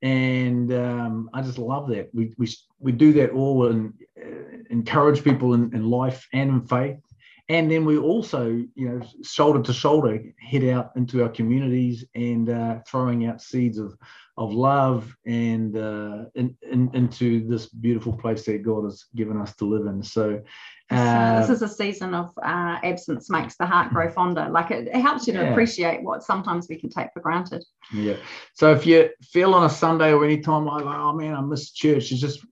and 0.00 0.72
um, 0.72 1.30
I 1.34 1.42
just 1.42 1.58
love 1.58 1.88
that. 1.90 2.08
We 2.14 2.32
we 2.38 2.48
we 2.78 2.92
do 2.92 3.12
that 3.14 3.30
all 3.30 3.66
and 3.66 3.92
uh, 4.18 4.62
encourage 4.70 5.22
people 5.22 5.52
in, 5.52 5.74
in 5.74 5.84
life 5.84 6.26
and 6.32 6.50
in 6.50 6.60
faith. 6.62 6.98
And 7.48 7.70
then 7.70 7.84
we 7.84 7.96
also, 7.96 8.46
you 8.48 8.88
know, 8.88 9.00
shoulder 9.22 9.62
to 9.62 9.72
shoulder, 9.72 10.20
head 10.40 10.64
out 10.64 10.90
into 10.96 11.22
our 11.22 11.28
communities 11.28 12.04
and 12.14 12.50
uh, 12.50 12.80
throwing 12.86 13.26
out 13.26 13.40
seeds 13.40 13.78
of 13.78 13.96
of 14.38 14.52
love 14.52 15.16
and 15.24 15.76
uh, 15.76 16.24
in, 16.34 16.54
in, 16.70 16.90
into 16.92 17.46
this 17.48 17.66
beautiful 17.66 18.12
place 18.12 18.44
that 18.44 18.62
God 18.62 18.84
has 18.84 19.06
given 19.14 19.38
us 19.38 19.54
to 19.56 19.64
live 19.64 19.86
in. 19.86 20.02
So, 20.02 20.42
uh, 20.90 21.40
so 21.42 21.52
this 21.52 21.56
is 21.56 21.62
a 21.62 21.74
season 21.74 22.12
of 22.12 22.30
uh, 22.42 22.78
absence 22.84 23.30
makes 23.30 23.56
the 23.56 23.64
heart 23.64 23.92
grow 23.92 24.10
fonder. 24.10 24.48
Like 24.50 24.70
it, 24.70 24.88
it 24.88 25.00
helps 25.00 25.26
you 25.26 25.32
to 25.32 25.42
yeah. 25.42 25.50
appreciate 25.50 26.02
what 26.02 26.22
sometimes 26.22 26.66
we 26.68 26.78
can 26.78 26.90
take 26.90 27.08
for 27.14 27.20
granted. 27.20 27.64
Yeah. 27.94 28.16
So 28.52 28.72
if 28.72 28.86
you 28.86 29.08
feel 29.22 29.54
on 29.54 29.64
a 29.64 29.70
Sunday 29.70 30.12
or 30.12 30.22
any 30.24 30.40
time 30.40 30.66
like, 30.66 30.84
oh 30.84 31.14
man, 31.14 31.34
I 31.34 31.40
miss 31.40 31.72
church, 31.72 32.12
it's 32.12 32.20
just 32.20 32.44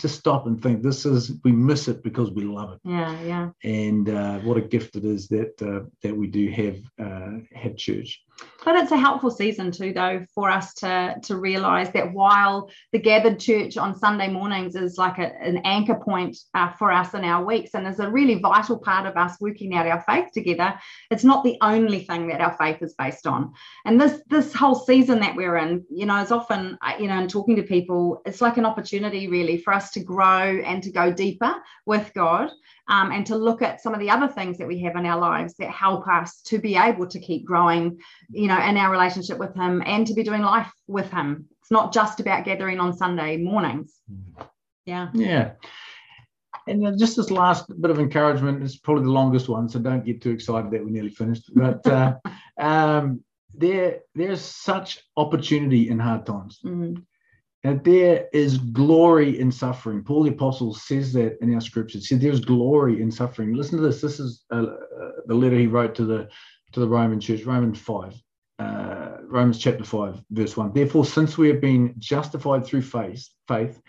just 0.00 0.18
stop 0.18 0.46
and 0.46 0.62
think 0.62 0.82
this 0.82 1.06
is 1.06 1.32
we 1.44 1.52
miss 1.52 1.88
it 1.88 2.02
because 2.02 2.30
we 2.30 2.44
love 2.44 2.72
it. 2.72 2.80
Yeah 2.84 3.20
yeah. 3.22 3.50
And 3.64 4.08
uh, 4.08 4.38
what 4.40 4.56
a 4.56 4.62
gift 4.62 4.96
it 4.96 5.04
is 5.04 5.28
that 5.28 5.60
uh, 5.62 5.88
that 6.02 6.16
we 6.16 6.26
do 6.26 6.50
have 6.50 6.78
uh, 6.98 7.38
have 7.54 7.76
church 7.76 8.22
but 8.64 8.76
it's 8.76 8.92
a 8.92 8.96
helpful 8.96 9.30
season 9.30 9.70
too 9.70 9.92
though 9.92 10.24
for 10.34 10.50
us 10.50 10.74
to 10.74 11.14
to 11.22 11.36
realize 11.36 11.90
that 11.92 12.12
while 12.12 12.70
the 12.92 12.98
gathered 12.98 13.38
church 13.38 13.76
on 13.76 13.98
sunday 13.98 14.28
mornings 14.28 14.74
is 14.74 14.98
like 14.98 15.18
a, 15.18 15.34
an 15.42 15.58
anchor 15.64 15.94
point 15.94 16.36
uh, 16.54 16.70
for 16.72 16.90
us 16.90 17.14
in 17.14 17.24
our 17.24 17.44
weeks 17.44 17.74
and 17.74 17.86
is 17.86 18.00
a 18.00 18.10
really 18.10 18.34
vital 18.36 18.78
part 18.78 19.06
of 19.06 19.16
us 19.16 19.36
working 19.40 19.74
out 19.74 19.86
our 19.86 20.02
faith 20.02 20.28
together 20.32 20.74
it's 21.10 21.24
not 21.24 21.44
the 21.44 21.56
only 21.62 22.00
thing 22.00 22.28
that 22.28 22.40
our 22.40 22.56
faith 22.58 22.82
is 22.82 22.94
based 22.94 23.26
on. 23.26 23.52
And 23.84 24.00
this 24.00 24.20
this 24.28 24.52
whole 24.52 24.74
season 24.74 25.20
that 25.20 25.36
we're 25.36 25.56
in 25.56 25.84
you 25.90 26.06
know 26.06 26.20
is 26.20 26.32
often 26.32 26.78
uh, 26.82 26.94
you 26.98 27.08
know 27.08 27.18
in 27.18 27.28
talking 27.28 27.56
to 27.56 27.62
people 27.62 28.22
it's 28.26 28.40
like 28.40 28.56
an 28.56 28.66
opportunity 28.66 29.28
really 29.28 29.58
for 29.58 29.72
us 29.72 29.90
to 29.92 30.00
grow 30.00 30.60
and 30.64 30.82
to 30.82 30.90
go 30.90 31.12
deeper 31.12 31.54
with 31.86 32.12
god 32.14 32.50
um, 32.88 33.12
and 33.12 33.26
to 33.26 33.36
look 33.36 33.62
at 33.62 33.82
some 33.82 33.94
of 33.94 34.00
the 34.00 34.10
other 34.10 34.28
things 34.28 34.58
that 34.58 34.66
we 34.66 34.80
have 34.80 34.96
in 34.96 35.06
our 35.06 35.20
lives 35.20 35.54
that 35.58 35.70
help 35.70 36.08
us 36.08 36.40
to 36.42 36.58
be 36.58 36.76
able 36.76 37.06
to 37.06 37.20
keep 37.20 37.44
growing, 37.44 38.00
you 38.30 38.48
know, 38.48 38.57
in 38.60 38.76
our 38.76 38.90
relationship 38.90 39.38
with 39.38 39.54
Him 39.54 39.82
and 39.84 40.06
to 40.06 40.14
be 40.14 40.22
doing 40.22 40.42
life 40.42 40.70
with 40.86 41.10
Him. 41.10 41.46
It's 41.60 41.70
not 41.70 41.92
just 41.92 42.20
about 42.20 42.44
gathering 42.44 42.80
on 42.80 42.96
Sunday 42.96 43.36
mornings. 43.36 43.94
Yeah. 44.86 45.08
Yeah. 45.12 45.52
And 46.66 46.98
just 46.98 47.16
this 47.16 47.30
last 47.30 47.66
bit 47.80 47.90
of 47.90 47.98
encouragement 47.98 48.62
is 48.62 48.76
probably 48.78 49.04
the 49.04 49.10
longest 49.10 49.48
one, 49.48 49.68
so 49.68 49.78
don't 49.78 50.04
get 50.04 50.20
too 50.20 50.30
excited 50.30 50.70
that 50.70 50.84
we're 50.84 50.90
nearly 50.90 51.10
finished. 51.10 51.50
But 51.54 51.86
uh, 51.86 52.16
um, 52.60 53.22
there, 53.54 54.00
there's 54.14 54.40
such 54.40 55.02
opportunity 55.16 55.88
in 55.88 55.98
hard 55.98 56.26
times. 56.26 56.60
Mm. 56.64 57.02
And 57.64 57.82
there 57.84 58.28
is 58.32 58.58
glory 58.58 59.40
in 59.40 59.50
suffering. 59.50 60.04
Paul 60.04 60.22
the 60.22 60.30
Apostle 60.30 60.74
says 60.74 61.12
that 61.14 61.38
in 61.42 61.52
our 61.54 61.60
scriptures. 61.60 62.06
He 62.06 62.14
said 62.14 62.20
there's 62.20 62.40
glory 62.40 63.02
in 63.02 63.10
suffering. 63.10 63.52
Listen 63.52 63.78
to 63.78 63.84
this. 63.84 64.00
This 64.00 64.20
is 64.20 64.44
uh, 64.52 64.56
uh, 64.56 65.10
the 65.26 65.34
letter 65.34 65.58
he 65.58 65.66
wrote 65.66 65.94
to 65.96 66.04
the 66.04 66.28
to 66.72 66.80
the 66.80 66.88
Roman 66.88 67.18
church, 67.18 67.44
Romans 67.44 67.78
5, 67.78 68.14
uh, 68.58 69.18
Romans 69.22 69.58
chapter 69.58 69.84
5, 69.84 70.22
verse 70.30 70.56
1. 70.56 70.72
Therefore, 70.72 71.04
since 71.04 71.38
we 71.38 71.48
have 71.48 71.60
been 71.60 71.94
justified 71.98 72.66
through 72.66 72.82
faith, 72.82 73.28
faith, 73.46 73.80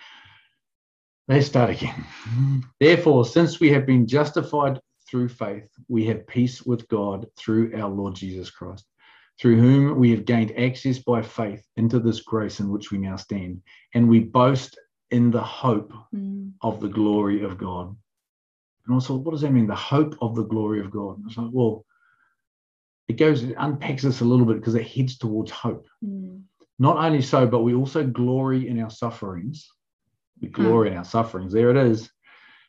let's 1.28 1.48
start 1.48 1.72
again. 1.72 2.06
Therefore, 2.80 3.26
since 3.26 3.60
we 3.60 3.72
have 3.72 3.86
been 3.86 4.08
justified 4.08 4.80
through 5.10 5.30
faith, 5.30 5.70
we 5.88 6.06
have 6.06 6.28
peace 6.28 6.64
with 6.64 6.88
God 6.88 7.26
through 7.38 7.76
our 7.76 7.90
Lord 7.90 8.16
Jesus 8.16 8.50
Christ 8.50 8.86
through 9.40 9.56
whom 9.56 9.98
we 9.98 10.12
have 10.12 10.26
gained 10.26 10.58
access 10.60 11.00
by 11.00 11.22
faith 11.22 11.66
into 11.78 12.00
this 12.00 12.22
grace 12.22 12.60
in 12.60 12.70
which 12.70 12.92
we 12.92 12.98
now 12.98 13.16
stand. 13.16 13.62
And 13.94 14.10
we 14.10 14.20
boast 14.20 14.78
in 15.12 15.32
the 15.32 15.42
hope 15.42 15.94
Mm. 16.14 16.54
of 16.62 16.82
the 16.82 16.90
glory 16.90 17.44
of 17.44 17.58
God. 17.58 17.96
And 18.86 18.94
also, 18.94 19.16
what 19.16 19.32
does 19.32 19.42
that 19.42 19.52
mean? 19.52 19.68
The 19.68 19.76
hope 19.76 20.16
of 20.22 20.36
the 20.36 20.44
glory 20.44 20.82
of 20.82 20.92
God. 20.92 21.22
It's 21.26 21.38
like, 21.38 21.52
well, 21.52 21.86
it 23.10 23.18
goes, 23.18 23.44
it 23.44 23.56
unpacks 23.58 24.06
us 24.06 24.22
a 24.22 24.26
little 24.26 24.46
bit 24.46 24.58
because 24.58 24.76
it 24.76 24.88
heads 24.88 25.18
towards 25.18 25.50
hope. 25.50 25.88
Mm. 26.06 26.44
Not 26.78 26.98
only 26.98 27.24
so, 27.24 27.48
but 27.48 27.64
we 27.64 27.74
also 27.74 28.06
glory 28.06 28.68
in 28.68 28.80
our 28.80 28.92
sufferings. 28.92 29.68
We 30.40 30.48
glory 30.48 30.92
in 30.92 30.98
our 30.98 31.04
sufferings. 31.04 31.52
There 31.52 31.72
it 31.72 31.78
is. 31.78 32.10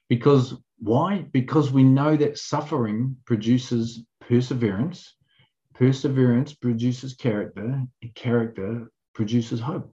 Because 0.09 0.55
why? 0.79 1.27
Because 1.31 1.71
we 1.71 1.85
know 1.85 2.17
that 2.17 2.39
suffering 2.39 3.19
produces 3.27 4.03
perseverance, 4.21 5.15
perseverance 5.75 6.55
produces 6.55 7.15
character, 7.15 7.85
and 8.03 8.15
character 8.15 8.91
produces 9.15 9.61
hope. 9.61 9.93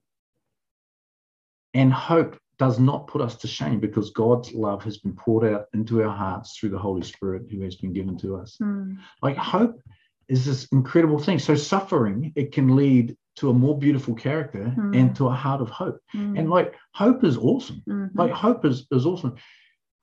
And 1.74 1.92
hope 1.92 2.40
does 2.58 2.80
not 2.80 3.08
put 3.08 3.22
us 3.22 3.36
to 3.36 3.48
shame 3.48 3.80
because 3.80 4.12
God's 4.12 4.54
love 4.54 4.84
has 4.86 4.98
been 4.98 5.14
poured 5.14 5.54
out 5.54 5.66
into 5.74 6.02
our 6.02 6.16
hearts 6.16 6.58
through 6.58 6.70
the 6.70 6.80
Holy 6.80 7.04
Spirit 7.04 7.44
who 7.52 7.62
has 7.62 7.76
been 7.76 7.94
given 7.94 8.18
to 8.20 8.38
us. 8.38 8.58
Mm. 8.62 8.98
Like 9.22 9.38
hope 9.38 9.80
is 10.30 10.46
this 10.46 10.68
incredible 10.72 11.20
thing. 11.20 11.40
So 11.40 11.56
suffering, 11.56 12.34
it 12.36 12.52
can 12.52 12.76
lead 12.76 13.16
to 13.38 13.50
a 13.50 13.54
more 13.54 13.78
beautiful 13.78 14.16
character 14.16 14.70
Hmm. 14.70 14.94
and 14.94 15.16
to 15.18 15.28
a 15.28 15.34
heart 15.34 15.62
of 15.62 15.70
hope. 15.70 16.00
Mm. 16.16 16.40
And 16.40 16.50
like 16.50 16.74
hope 16.94 17.24
is 17.24 17.38
awesome. 17.38 17.84
Mhm. 17.88 18.10
Like 18.16 18.32
hope 18.32 18.66
is, 18.66 18.88
is 18.92 19.06
awesome. 19.06 19.36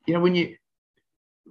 You 0.06 0.14
know, 0.14 0.20
when 0.20 0.34
you 0.34 0.56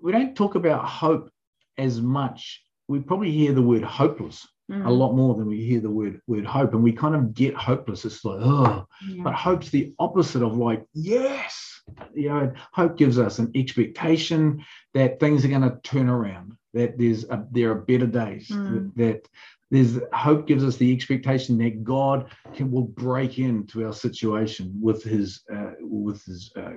we 0.02 0.12
don't 0.12 0.36
talk 0.36 0.56
about 0.56 0.86
hope 0.86 1.30
as 1.78 2.02
much, 2.02 2.64
we 2.88 3.00
probably 3.00 3.32
hear 3.32 3.54
the 3.54 3.62
word 3.62 3.84
hopeless 3.84 4.48
Mm. 4.72 4.86
a 4.88 4.90
lot 4.90 5.12
more 5.14 5.36
than 5.36 5.46
we 5.48 5.62
hear 5.66 5.82
the 5.82 5.90
word 5.92 6.22
word 6.26 6.46
hope. 6.46 6.74
And 6.74 6.82
we 6.82 6.94
kind 6.94 7.16
of 7.16 7.34
get 7.34 7.54
hopeless. 7.54 8.06
It's 8.06 8.24
like, 8.24 8.40
oh, 8.42 8.88
Yeah. 9.10 9.24
but 9.24 9.34
hope's 9.34 9.70
the 9.70 9.94
opposite 10.00 10.42
of 10.42 10.56
like, 10.58 10.86
yes. 10.94 11.82
You 12.16 12.30
know, 12.30 12.54
hope 12.72 12.96
gives 12.98 13.20
us 13.20 13.40
an 13.40 13.52
expectation 13.56 14.64
that 14.94 15.20
things 15.20 15.44
are 15.44 15.50
going 15.50 15.64
to 15.70 15.78
turn 15.84 16.08
around, 16.08 16.54
that 16.74 16.98
there's 16.98 17.24
a, 17.30 17.46
there 17.52 17.72
are 17.72 17.76
better 17.76 18.08
days, 18.08 18.48
Mm. 18.50 18.74
that, 18.74 18.96
that 18.96 19.28
there's 19.72 20.00
hope 20.14 20.46
gives 20.48 20.64
us 20.64 20.78
the 20.78 20.94
expectation 20.94 21.58
that 21.60 21.84
God 21.84 22.30
can 22.54 22.72
will 22.72 22.84
break 22.88 23.40
into 23.40 23.86
our 23.86 23.94
situation 23.94 24.78
with 24.82 25.04
his 25.04 25.44
uh, 25.54 25.72
with 25.80 26.24
his 26.26 26.52
uh, 26.56 26.74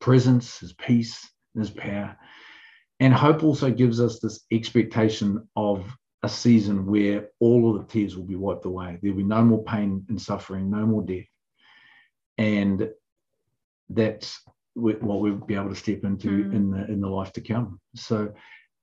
presence, 0.00 0.58
his 0.60 0.72
peace, 0.72 1.28
and 1.54 1.62
his 1.64 1.70
power. 1.70 2.16
And 2.98 3.14
hope 3.14 3.42
also 3.44 3.70
gives 3.70 4.00
us 4.00 4.18
this 4.18 4.44
expectation 4.50 5.48
of 5.56 5.84
a 6.22 6.28
season 6.28 6.84
where 6.86 7.28
all 7.38 7.70
of 7.74 7.80
the 7.86 7.92
tears 7.92 8.16
will 8.16 8.24
be 8.26 8.36
wiped 8.36 8.66
away. 8.66 8.98
There'll 9.00 9.16
be 9.16 9.22
no 9.22 9.42
more 9.42 9.64
pain 9.64 10.04
and 10.08 10.20
suffering, 10.20 10.68
no 10.70 10.84
more 10.84 11.02
death. 11.02 11.24
And 12.38 12.90
that's 13.88 14.42
what 14.74 15.02
we'll 15.02 15.34
be 15.36 15.54
able 15.54 15.70
to 15.70 15.74
step 15.74 16.04
into 16.04 16.28
Mm. 16.44 16.54
in 16.54 16.70
the 16.70 16.84
in 16.92 17.00
the 17.00 17.08
life 17.08 17.32
to 17.34 17.40
come. 17.40 17.80
So, 17.94 18.32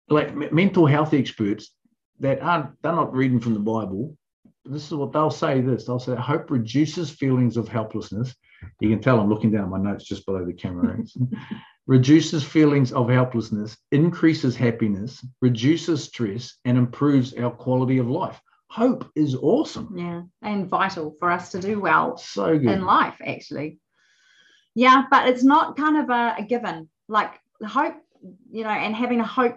like 0.10 0.36
me- 0.36 0.50
mental 0.52 0.86
health 0.86 1.14
experts 1.14 1.72
that 2.20 2.42
aren't 2.42 2.82
they're 2.82 2.94
not 2.94 3.14
reading 3.14 3.40
from 3.40 3.54
the 3.54 3.60
Bible. 3.60 4.18
This 4.66 4.86
is 4.88 4.94
what 4.94 5.12
they'll 5.14 5.32
say. 5.32 5.62
This 5.62 5.86
they'll 5.86 6.00
say 6.00 6.16
hope 6.16 6.52
reduces 6.52 7.10
feelings 7.10 7.58
of 7.58 7.68
helplessness. 7.68 8.36
You 8.80 8.90
can 8.90 9.02
tell 9.02 9.20
I'm 9.20 9.30
looking 9.30 9.52
down 9.52 9.64
at 9.64 9.70
my 9.70 9.78
notes 9.80 10.04
just 10.06 10.26
below 10.26 10.44
the 10.46 10.54
camera. 10.54 10.98
reduces 11.88 12.44
feelings 12.44 12.92
of 12.92 13.08
helplessness, 13.10 13.78
increases 13.92 14.56
happiness, 14.58 15.26
reduces 15.42 16.04
stress, 16.04 16.58
and 16.66 16.78
improves 16.78 17.34
our 17.36 17.50
quality 17.52 17.98
of 17.98 18.10
life. 18.10 18.42
Hope 18.70 19.10
is 19.16 19.36
awesome. 19.36 19.94
yeah. 19.96 20.24
And 20.42 20.68
vital 20.68 21.16
for 21.20 21.32
us 21.32 21.52
to 21.52 21.62
do 21.62 21.80
well 21.80 22.18
So 22.18 22.58
good. 22.60 22.70
in 22.70 22.84
life 22.86 23.16
actually 23.26 23.80
yeah 24.76 25.06
but 25.10 25.28
it's 25.30 25.44
not 25.44 25.76
kind 25.78 25.98
of 25.98 26.10
a, 26.10 26.36
a 26.38 26.44
given 26.44 26.88
like 27.08 27.32
hope 27.66 27.96
you 28.52 28.64
know 28.64 28.70
and 28.70 28.94
having 28.96 29.20
a 29.22 29.26
hope 29.26 29.56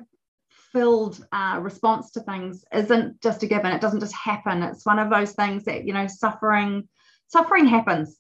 filled 0.73 1.25
uh, 1.33 1.59
response 1.61 2.11
to 2.13 2.21
things 2.21 2.65
isn't 2.73 3.21
just 3.21 3.43
a 3.43 3.47
given. 3.47 3.73
It 3.73 3.81
doesn't 3.81 4.01
just 4.01 4.15
happen. 4.15 4.63
It's 4.63 4.87
one 4.87 4.99
of 4.99 5.11
those 5.11 5.33
things 5.33 5.65
that 5.65 5.87
you 5.87 5.93
know 5.93 6.07
suffering 6.07 6.89
suffering 7.29 7.67
happens 7.67 8.17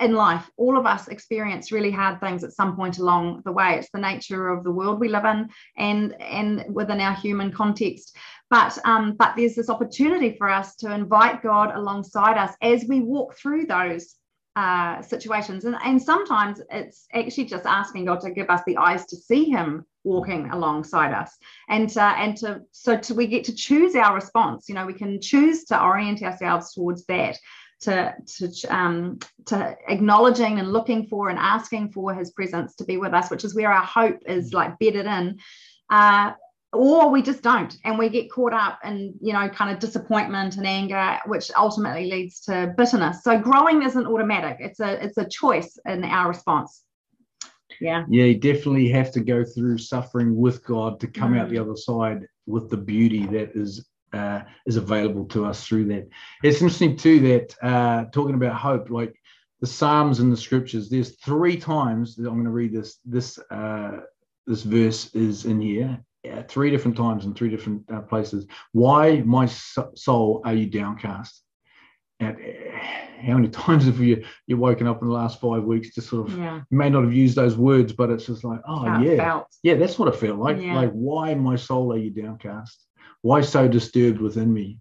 in 0.00 0.14
life. 0.14 0.50
All 0.56 0.76
of 0.76 0.86
us 0.86 1.08
experience 1.08 1.72
really 1.72 1.90
hard 1.90 2.20
things 2.20 2.44
at 2.44 2.52
some 2.52 2.76
point 2.76 2.98
along 2.98 3.42
the 3.44 3.52
way. 3.52 3.76
It's 3.76 3.90
the 3.90 4.00
nature 4.00 4.48
of 4.48 4.64
the 4.64 4.70
world 4.70 5.00
we 5.00 5.08
live 5.08 5.24
in 5.24 5.48
and 5.76 6.20
and 6.20 6.64
within 6.68 7.00
our 7.00 7.14
human 7.14 7.52
context. 7.52 8.16
But 8.50 8.78
um 8.84 9.14
but 9.18 9.34
there's 9.36 9.54
this 9.54 9.70
opportunity 9.70 10.36
for 10.36 10.48
us 10.48 10.76
to 10.76 10.92
invite 10.92 11.42
god 11.42 11.74
alongside 11.74 12.36
us 12.38 12.54
as 12.62 12.84
we 12.88 13.00
walk 13.00 13.36
through 13.36 13.66
those 13.66 14.16
uh, 14.56 15.02
situations. 15.02 15.66
And, 15.66 15.76
and 15.84 16.02
sometimes 16.02 16.62
it's 16.70 17.06
actually 17.12 17.44
just 17.44 17.66
asking 17.66 18.06
God 18.06 18.20
to 18.22 18.30
give 18.30 18.48
us 18.48 18.62
the 18.66 18.78
eyes 18.78 19.04
to 19.06 19.16
see 19.16 19.44
Him 19.44 19.84
walking 20.02 20.48
alongside 20.50 21.12
us, 21.12 21.36
and 21.68 21.94
uh, 21.96 22.14
and 22.16 22.36
to 22.38 22.62
so 22.72 22.96
to 22.96 23.14
we 23.14 23.26
get 23.26 23.44
to 23.44 23.54
choose 23.54 23.94
our 23.94 24.14
response. 24.14 24.68
You 24.68 24.74
know, 24.74 24.86
we 24.86 24.94
can 24.94 25.20
choose 25.20 25.64
to 25.64 25.80
orient 25.80 26.22
ourselves 26.22 26.72
towards 26.72 27.04
that. 27.06 27.38
To, 27.82 28.14
to 28.38 28.74
um 28.74 29.18
to 29.44 29.76
acknowledging 29.86 30.58
and 30.58 30.72
looking 30.72 31.08
for 31.08 31.28
and 31.28 31.38
asking 31.38 31.92
for 31.92 32.14
his 32.14 32.30
presence 32.30 32.74
to 32.76 32.84
be 32.84 32.96
with 32.96 33.12
us 33.12 33.30
which 33.30 33.44
is 33.44 33.54
where 33.54 33.70
our 33.70 33.84
hope 33.84 34.18
is 34.24 34.54
like 34.54 34.78
bedded 34.78 35.04
in 35.04 35.38
uh 35.90 36.32
or 36.76 37.10
we 37.10 37.22
just 37.22 37.42
don't 37.42 37.76
and 37.84 37.98
we 37.98 38.08
get 38.08 38.30
caught 38.30 38.52
up 38.52 38.78
in 38.84 39.14
you 39.20 39.32
know 39.32 39.48
kind 39.48 39.70
of 39.72 39.78
disappointment 39.78 40.56
and 40.56 40.66
anger 40.66 41.18
which 41.26 41.50
ultimately 41.56 42.10
leads 42.10 42.40
to 42.40 42.72
bitterness 42.76 43.22
so 43.22 43.38
growing 43.38 43.82
isn't 43.82 44.06
automatic 44.06 44.56
it's 44.60 44.80
a 44.80 45.04
it's 45.04 45.18
a 45.18 45.28
choice 45.28 45.78
in 45.86 46.04
our 46.04 46.28
response 46.28 46.82
yeah 47.80 48.04
Yeah, 48.08 48.24
you 48.24 48.38
definitely 48.38 48.88
have 48.90 49.10
to 49.12 49.20
go 49.20 49.44
through 49.44 49.78
suffering 49.78 50.36
with 50.36 50.64
God 50.64 51.00
to 51.00 51.06
come 51.06 51.34
out 51.34 51.48
Mm. 51.48 51.50
the 51.50 51.58
other 51.58 51.76
side 51.76 52.26
with 52.46 52.70
the 52.70 52.76
beauty 52.76 53.26
that 53.26 53.50
is 53.54 53.86
uh, 54.12 54.40
is 54.66 54.76
available 54.76 55.26
to 55.26 55.44
us 55.44 55.66
through 55.66 55.84
that. 55.86 56.08
It's 56.42 56.62
interesting 56.62 56.96
too 56.96 57.20
that 57.30 57.56
uh, 57.62 58.04
talking 58.12 58.34
about 58.36 58.54
hope, 58.54 58.88
like 58.88 59.14
the 59.60 59.66
Psalms 59.66 60.20
and 60.20 60.32
the 60.32 60.36
Scriptures, 60.36 60.88
there's 60.88 61.16
three 61.16 61.56
times 61.58 62.16
that 62.16 62.26
I'm 62.28 62.34
going 62.34 62.44
to 62.44 62.50
read 62.50 62.72
this. 62.72 62.98
This 63.04 63.38
uh, 63.50 63.98
this 64.46 64.62
verse 64.62 65.14
is 65.14 65.44
in 65.44 65.60
here, 65.60 65.98
three 66.48 66.70
different 66.70 66.96
times 66.96 67.24
in 67.24 67.34
three 67.34 67.48
different 67.48 67.82
uh, 67.92 68.00
places. 68.00 68.46
Why, 68.72 69.22
my 69.24 69.46
so- 69.46 69.92
soul, 69.94 70.42
are 70.44 70.54
you 70.54 70.66
downcast? 70.66 71.42
And 72.20 72.36
uh, 72.36 72.78
how 73.20 73.34
many 73.34 73.48
times 73.66 73.86
have 73.86 74.00
you 74.00 74.24
you 74.46 74.56
woken 74.56 74.86
up 74.86 75.02
in 75.02 75.08
the 75.08 75.14
last 75.14 75.40
five 75.40 75.64
weeks 75.64 75.94
to 75.94 76.02
sort 76.02 76.28
of 76.28 76.38
yeah 76.38 76.62
you 76.70 76.78
may 76.78 76.88
not 76.88 77.04
have 77.04 77.12
used 77.12 77.36
those 77.36 77.56
words, 77.56 77.92
but 77.92 78.10
it's 78.10 78.26
just 78.26 78.44
like, 78.44 78.60
oh 78.66 78.84
how 78.84 79.00
yeah, 79.00 79.16
felt. 79.16 79.46
yeah, 79.62 79.74
that's 79.74 79.98
what 79.98 80.08
it 80.08 80.16
felt 80.16 80.38
like. 80.38 80.60
Yeah. 80.60 80.76
Like, 80.76 80.92
why, 80.92 81.34
my 81.34 81.56
soul, 81.56 81.92
are 81.92 81.98
you 81.98 82.10
downcast? 82.10 82.84
Why 83.22 83.40
so 83.40 83.68
disturbed 83.68 84.20
within 84.20 84.52
me? 84.52 84.78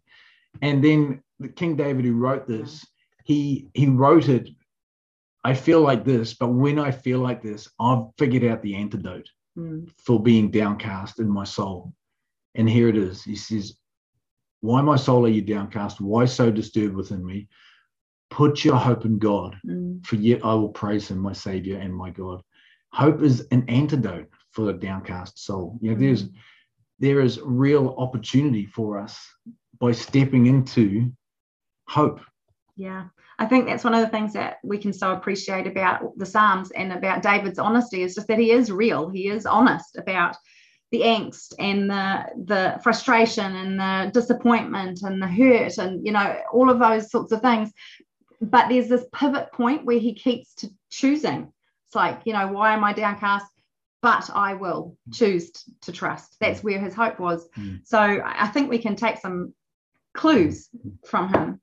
And 0.62 0.84
then 0.84 1.24
the 1.39 1.50
King 1.50 1.75
David, 1.75 2.05
who 2.05 2.13
wrote 2.13 2.48
this, 2.48 2.86
he 3.24 3.69
he 3.74 3.88
wrote 3.88 4.29
it. 4.29 4.50
I 5.43 5.53
feel 5.53 5.81
like 5.81 6.05
this, 6.05 6.34
but 6.34 6.48
when 6.48 6.79
I 6.79 6.89
feel 6.89 7.19
like 7.19 7.43
this, 7.43 7.69
I've 7.79 8.05
figured 8.17 8.43
out 8.45 8.63
the 8.63 8.75
antidote 8.75 9.29
Mm. 9.58 9.90
for 9.98 10.22
being 10.22 10.52
downcast 10.52 11.20
in 11.20 11.30
my 11.30 11.46
soul. 11.46 11.94
And 12.56 12.70
here 12.70 12.90
it 12.90 12.98
is. 12.98 13.24
He 13.24 13.36
says, 13.38 13.78
Why, 14.60 14.82
my 14.82 14.98
soul, 14.98 15.26
are 15.26 15.30
you 15.30 15.42
downcast? 15.42 16.02
Why 16.02 16.26
so 16.26 16.52
disturbed 16.52 16.96
within 16.96 17.26
me? 17.26 17.48
Put 18.30 18.66
your 18.66 18.76
hope 18.76 19.06
in 19.06 19.18
God, 19.18 19.58
Mm. 19.66 20.06
for 20.06 20.16
yet 20.18 20.44
I 20.44 20.54
will 20.56 20.70
praise 20.70 21.10
him, 21.10 21.20
my 21.20 21.34
Savior 21.34 21.78
and 21.78 21.96
my 21.96 22.10
God. 22.10 22.42
Hope 22.92 23.22
is 23.22 23.48
an 23.52 23.64
antidote 23.70 24.30
for 24.52 24.66
the 24.66 24.74
downcast 24.74 25.40
soul. 25.44 25.78
You 25.82 25.92
know, 25.92 26.00
there's 26.00 26.30
there 27.00 27.20
is 27.22 27.40
real 27.42 27.96
opportunity 27.98 28.66
for 28.66 28.98
us 29.00 29.20
by 29.80 29.92
stepping 29.92 30.46
into 30.48 31.12
hope. 31.88 32.20
Yeah, 32.77 33.05
I 33.39 33.46
think 33.46 33.65
that's 33.65 33.84
one 33.84 33.94
of 33.94 34.01
the 34.01 34.10
things 34.10 34.34
that 34.34 34.58
we 34.63 34.77
can 34.77 34.91
so 34.91 35.13
appreciate 35.13 35.65
about 35.65 36.17
the 36.17 36.25
Psalms 36.25 36.72
and 36.72 36.91
about 36.91 37.22
David's 37.22 37.60
honesty 37.60 38.03
is 38.03 38.15
just 38.15 38.27
that 38.27 38.39
he 38.39 38.51
is 38.51 38.72
real. 38.72 39.10
He 39.10 39.29
is 39.29 39.46
honest 39.46 39.98
about 39.98 40.36
the 40.91 41.01
angst 41.01 41.53
and 41.58 41.89
the 41.89 42.25
the 42.46 42.79
frustration 42.84 43.55
and 43.55 43.79
the 43.79 44.12
disappointment 44.12 45.01
and 45.01 45.22
the 45.22 45.27
hurt 45.27 45.77
and 45.77 46.05
you 46.05 46.12
know 46.12 46.39
all 46.53 46.70
of 46.70 46.79
those 46.79 47.10
sorts 47.10 47.32
of 47.32 47.41
things. 47.41 47.72
But 48.41 48.70
there's 48.70 48.89
this 48.89 49.05
pivot 49.13 49.51
point 49.51 49.86
where 49.86 50.00
he 50.00 50.13
keeps 50.13 50.53
to 50.55 50.70
choosing. 50.89 51.51
It's 51.88 51.96
like 51.96 52.22
you 52.25 52.34
know 52.34 52.48
why 52.48 52.74
am 52.74 52.84
I 52.84 52.94
downcast? 52.94 53.48
But 54.01 54.29
I 54.34 54.53
will 54.53 54.96
mm. 55.10 55.13
choose 55.15 55.51
to 55.82 55.91
trust. 55.91 56.38
That's 56.39 56.60
mm. 56.60 56.63
where 56.65 56.79
his 56.79 56.94
hope 56.94 57.20
was. 57.20 57.48
Mm. 57.58 57.86
So 57.86 57.98
I 57.98 58.46
I 58.46 58.48
think 58.48 58.70
we 58.70 58.79
can 58.79 58.96
take 58.96 59.17
some 59.17 59.53
clues 60.13 60.70
mm. 60.77 60.94
from 61.05 61.34
him. 61.34 61.62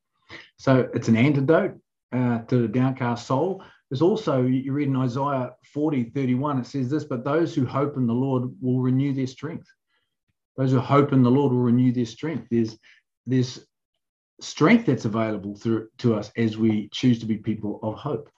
So 0.63 0.89
it's 0.95 1.09
an 1.09 1.17
antidote 1.17 1.77
uh, 2.13 2.39
to 2.43 2.63
the 2.63 2.69
downcast 2.69 3.27
soul. 3.27 3.65
There's 3.91 4.01
also, 4.01 4.43
you 4.43 4.73
read 4.73 4.87
in 4.87 4.95
Isaiah 4.95 5.57
40, 5.75 6.05
31, 6.11 6.61
it 6.61 6.67
says 6.69 6.89
this, 6.89 7.03
but 7.03 7.25
those 7.25 7.53
who 7.53 7.67
hope 7.67 7.97
in 7.97 8.07
the 8.07 8.13
Lord 8.13 8.45
will 8.61 8.79
renew 8.79 9.13
their 9.13 9.27
strength. 9.27 9.67
Those 10.57 10.71
who 10.71 10.79
hope 10.79 11.13
in 11.13 11.25
the 11.25 11.31
Lord 11.33 11.53
will 11.53 11.63
renew 11.63 11.91
their 11.91 12.07
strength. 12.07 12.47
There's, 12.49 12.79
there's 13.27 13.67
strength 14.41 14.87
that's 14.87 15.05
available 15.05 15.57
through 15.57 15.89
to 15.99 16.15
us 16.15 16.31
as 16.37 16.57
we 16.57 16.89
choose 16.93 17.19
to 17.19 17.27
be 17.27 17.39
people 17.39 17.81
of 17.83 17.97
hope. 17.97 18.31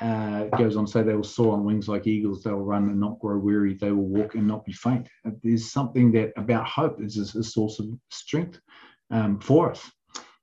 Uh, 0.00 0.44
it 0.52 0.58
goes 0.58 0.76
on 0.76 0.86
to 0.86 0.92
say 0.92 1.02
they 1.02 1.14
will 1.14 1.24
soar 1.24 1.54
on 1.54 1.64
wings 1.64 1.88
like 1.88 2.06
eagles, 2.06 2.44
they 2.44 2.52
will 2.52 2.64
run 2.64 2.90
and 2.90 3.00
not 3.00 3.18
grow 3.18 3.38
weary, 3.38 3.74
they 3.74 3.90
will 3.90 4.06
walk 4.06 4.36
and 4.36 4.46
not 4.46 4.64
be 4.64 4.72
faint. 4.72 5.08
There's 5.42 5.72
something 5.72 6.12
that 6.12 6.32
about 6.36 6.64
hope 6.64 7.02
is 7.02 7.34
a, 7.34 7.40
a 7.40 7.42
source 7.42 7.80
of 7.80 7.88
strength 8.08 8.60
um, 9.10 9.40
for 9.40 9.72
us. 9.72 9.90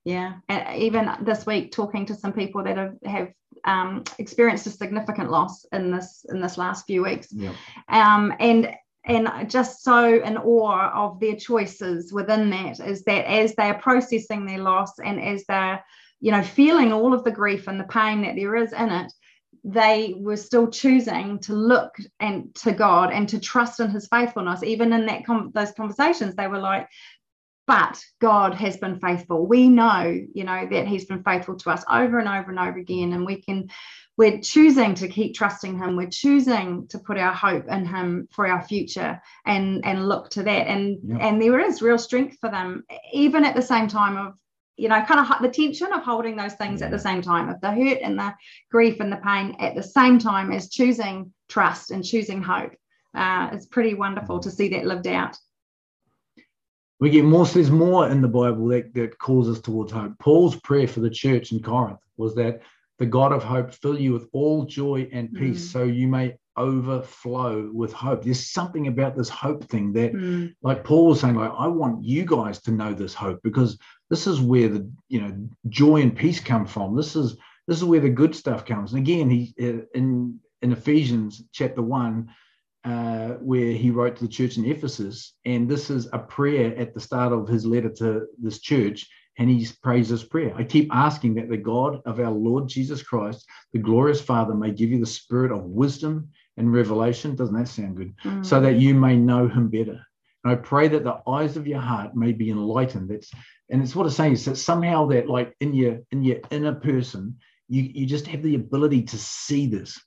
Yeah, 0.05 0.35
and 0.47 0.81
even 0.81 1.11
this 1.21 1.45
week, 1.45 1.71
talking 1.71 2.05
to 2.07 2.15
some 2.15 2.33
people 2.33 2.63
that 2.63 2.77
have, 2.77 2.95
have 3.05 3.31
um, 3.65 4.03
experienced 4.17 4.65
a 4.67 4.71
significant 4.71 5.29
loss 5.29 5.65
in 5.73 5.91
this 5.91 6.25
in 6.29 6.41
this 6.41 6.57
last 6.57 6.85
few 6.87 7.03
weeks, 7.03 7.27
Yeah. 7.31 7.53
um, 7.89 8.33
and 8.39 8.73
and 9.05 9.49
just 9.49 9.83
so 9.83 10.21
in 10.21 10.37
awe 10.37 10.91
of 10.93 11.19
their 11.19 11.35
choices 11.35 12.13
within 12.13 12.49
that 12.49 12.79
is 12.79 13.03
that 13.03 13.25
as 13.25 13.55
they 13.55 13.63
are 13.69 13.79
processing 13.79 14.45
their 14.45 14.59
loss 14.59 14.99
and 14.99 15.19
as 15.21 15.45
they're 15.47 15.83
you 16.19 16.31
know 16.31 16.43
feeling 16.43 16.91
all 16.91 17.13
of 17.13 17.23
the 17.23 17.31
grief 17.31 17.67
and 17.67 17.79
the 17.79 17.85
pain 17.85 18.21
that 18.21 18.35
there 18.35 18.55
is 18.55 18.73
in 18.73 18.89
it 18.89 19.11
they 19.63 20.15
were 20.17 20.37
still 20.37 20.67
choosing 20.69 21.37
to 21.39 21.53
look 21.53 21.93
and 22.19 22.53
to 22.55 22.71
God 22.71 23.11
and 23.11 23.27
to 23.29 23.39
trust 23.39 23.79
in 23.79 23.89
his 23.89 24.07
faithfulness 24.07 24.63
even 24.63 24.93
in 24.93 25.05
that 25.07 25.25
com- 25.25 25.51
those 25.53 25.71
conversations 25.71 26.35
they 26.35 26.47
were 26.47 26.59
like 26.59 26.87
but 27.69 28.03
God 28.19 28.55
has 28.55 28.77
been 28.77 28.99
faithful. 28.99 29.45
We 29.45 29.69
know, 29.69 30.19
you 30.33 30.43
know, 30.43 30.67
that 30.71 30.87
He's 30.87 31.05
been 31.05 31.21
faithful 31.23 31.55
to 31.57 31.69
us 31.69 31.83
over 31.87 32.17
and 32.17 32.27
over 32.27 32.49
and 32.49 32.59
over 32.59 32.79
again, 32.79 33.13
and 33.13 33.23
we 33.27 33.43
can, 33.43 33.69
we're 34.17 34.39
choosing 34.39 34.95
to 34.95 35.07
keep 35.07 35.35
trusting 35.35 35.77
Him. 35.77 35.95
We're 35.95 36.09
choosing 36.09 36.87
to 36.87 36.97
put 36.97 37.19
our 37.19 37.31
hope 37.31 37.67
in 37.67 37.85
Him 37.85 38.27
for 38.31 38.47
our 38.47 38.63
future, 38.63 39.21
and 39.45 39.85
and 39.85 40.09
look 40.09 40.31
to 40.31 40.41
that. 40.43 40.65
And 40.67 40.97
Yeah. 41.03 41.17
and 41.17 41.39
there 41.39 41.59
is 41.59 41.83
real 41.83 41.99
strength 41.99 42.37
for 42.41 42.49
them, 42.49 42.85
even 43.13 43.45
at 43.45 43.55
the 43.55 43.61
same 43.61 43.87
time 43.87 44.17
of, 44.17 44.33
you 44.75 44.89
know, 44.89 45.01
kind 45.03 45.19
of 45.19 45.27
the 45.39 45.49
tension 45.49 45.93
of 45.93 46.01
holding 46.01 46.35
those 46.37 46.55
things 46.55 46.81
at 46.81 46.89
the 46.89 46.97
same 46.97 47.21
time, 47.21 47.49
of 47.49 47.61
the 47.61 47.69
hurt 47.71 47.99
and 48.01 48.17
the 48.17 48.33
grief 48.71 48.99
and 48.99 49.11
the 49.11 49.17
pain 49.17 49.55
at 49.59 49.75
the 49.75 49.83
same 49.83 50.17
time 50.17 50.51
as 50.51 50.69
choosing 50.69 51.31
trust 51.49 51.91
and 51.91 52.03
choosing 52.03 52.41
hope. 52.41 52.73
Uh, 53.13 53.49
it's 53.53 53.67
pretty 53.67 53.93
wonderful 53.93 54.39
to 54.39 54.49
see 54.49 54.69
that 54.69 54.85
lived 54.85 55.05
out. 55.05 55.37
We 56.99 57.09
get 57.09 57.23
more 57.25 57.45
there's 57.45 57.71
more 57.71 58.09
in 58.09 58.21
the 58.21 58.27
bible 58.27 58.67
that, 58.67 58.93
that 58.93 59.17
calls 59.19 59.47
us 59.49 59.59
towards 59.61 59.91
hope. 59.91 60.17
Paul's 60.19 60.55
prayer 60.57 60.87
for 60.87 60.99
the 60.99 61.09
church 61.09 61.51
in 61.51 61.61
corinth 61.61 61.99
was 62.17 62.35
that 62.35 62.61
the 62.97 63.05
god 63.05 63.31
of 63.31 63.43
hope 63.43 63.73
fill 63.73 63.97
you 63.99 64.11
with 64.13 64.27
all 64.33 64.65
joy 64.65 65.07
and 65.11 65.33
peace 65.33 65.63
Mm. 65.67 65.71
so 65.71 65.83
you 65.83 66.07
may 66.07 66.35
overflow 66.57 67.69
with 67.73 67.93
hope. 67.93 68.23
There's 68.23 68.47
something 68.51 68.87
about 68.87 69.15
this 69.15 69.29
hope 69.29 69.63
thing 69.65 69.93
that 69.93 70.13
Mm, 70.13 70.53
like 70.61 70.83
paul 70.83 71.07
was 71.07 71.19
saying 71.21 71.35
like 71.35 71.51
i 71.57 71.67
want 71.67 72.03
you 72.03 72.25
guys 72.25 72.61
to 72.63 72.71
know 72.71 72.93
this 72.93 73.13
hope 73.13 73.39
because 73.43 73.77
this 74.09 74.27
is 74.27 74.41
where 74.41 74.67
the 74.69 74.89
you 75.07 75.21
know 75.21 75.33
joy 75.69 76.01
and 76.01 76.15
peace 76.15 76.39
come 76.39 76.65
from. 76.65 76.95
This 76.95 77.15
is 77.15 77.37
this 77.67 77.77
is 77.77 77.83
where 77.83 77.99
the 78.01 78.09
good 78.09 78.35
stuff 78.35 78.65
comes. 78.65 78.93
And 78.93 78.99
again 79.01 79.29
he 79.29 79.53
uh, 79.61 79.85
in 79.93 80.39
in 80.61 80.71
ephesians 80.71 81.43
chapter 81.53 81.81
1 81.81 82.27
uh, 82.89 83.29
where 83.35 83.71
he 83.71 83.91
wrote 83.91 84.15
to 84.15 84.23
the 84.23 84.35
church 84.37 84.57
in 84.57 84.65
ephesus 84.65 85.35
and 85.45 85.69
this 85.69 85.89
is 85.89 86.07
a 86.13 86.19
prayer 86.19 86.75
at 86.77 86.93
the 86.93 86.99
start 86.99 87.31
of 87.31 87.47
his 87.47 87.65
letter 87.65 87.89
to 87.89 88.25
this 88.41 88.59
church 88.59 89.07
and 89.37 89.49
he 89.49 89.67
prays 89.83 90.09
this 90.09 90.23
prayer 90.23 90.53
i 90.57 90.63
keep 90.63 90.89
asking 90.93 91.35
that 91.35 91.49
the 91.49 91.57
god 91.57 92.01
of 92.05 92.19
our 92.19 92.31
lord 92.31 92.67
jesus 92.67 93.03
christ 93.03 93.45
the 93.73 93.79
glorious 93.79 94.21
father 94.21 94.53
may 94.53 94.71
give 94.71 94.89
you 94.89 94.99
the 94.99 95.05
spirit 95.05 95.51
of 95.51 95.63
wisdom 95.63 96.29
and 96.59 96.73
revelation 96.73 97.35
doesn't 97.35 97.55
that 97.55 97.67
sound 97.67 97.95
good 97.95 98.13
mm. 98.23 98.45
so 98.45 98.59
that 98.61 98.75
you 98.75 98.93
may 98.93 99.15
know 99.15 99.47
him 99.47 99.69
better. 99.69 100.05
And 100.43 100.53
I 100.53 100.55
pray 100.55 100.89
that 100.89 101.03
the 101.03 101.21
eyes 101.27 101.57
of 101.57 101.65
your 101.65 101.79
heart 101.79 102.15
may 102.15 102.33
be 102.33 102.51
enlightened. 102.51 103.09
That's 103.09 103.31
and 103.69 103.81
it's 103.81 103.95
what 103.95 104.05
it's 104.05 104.15
saying 104.15 104.33
is 104.33 104.45
that 104.45 104.57
somehow 104.57 105.07
that 105.07 105.29
like 105.29 105.55
in 105.61 105.73
your 105.73 105.99
in 106.11 106.23
your 106.23 106.37
inner 106.51 106.75
person, 106.75 107.37
you, 107.69 107.83
you 107.83 108.05
just 108.05 108.27
have 108.27 108.43
the 108.43 108.55
ability 108.55 109.03
to 109.03 109.17
see 109.17 109.67
this. 109.67 109.99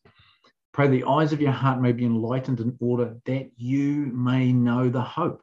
Pray 0.72 0.88
the 0.88 1.04
eyes 1.04 1.34
of 1.34 1.40
your 1.40 1.52
heart 1.52 1.82
may 1.82 1.92
be 1.92 2.06
enlightened 2.06 2.60
in 2.60 2.74
order 2.80 3.14
that 3.26 3.50
you 3.56 4.06
may 4.06 4.54
know 4.54 4.88
the 4.88 5.02
hope 5.02 5.42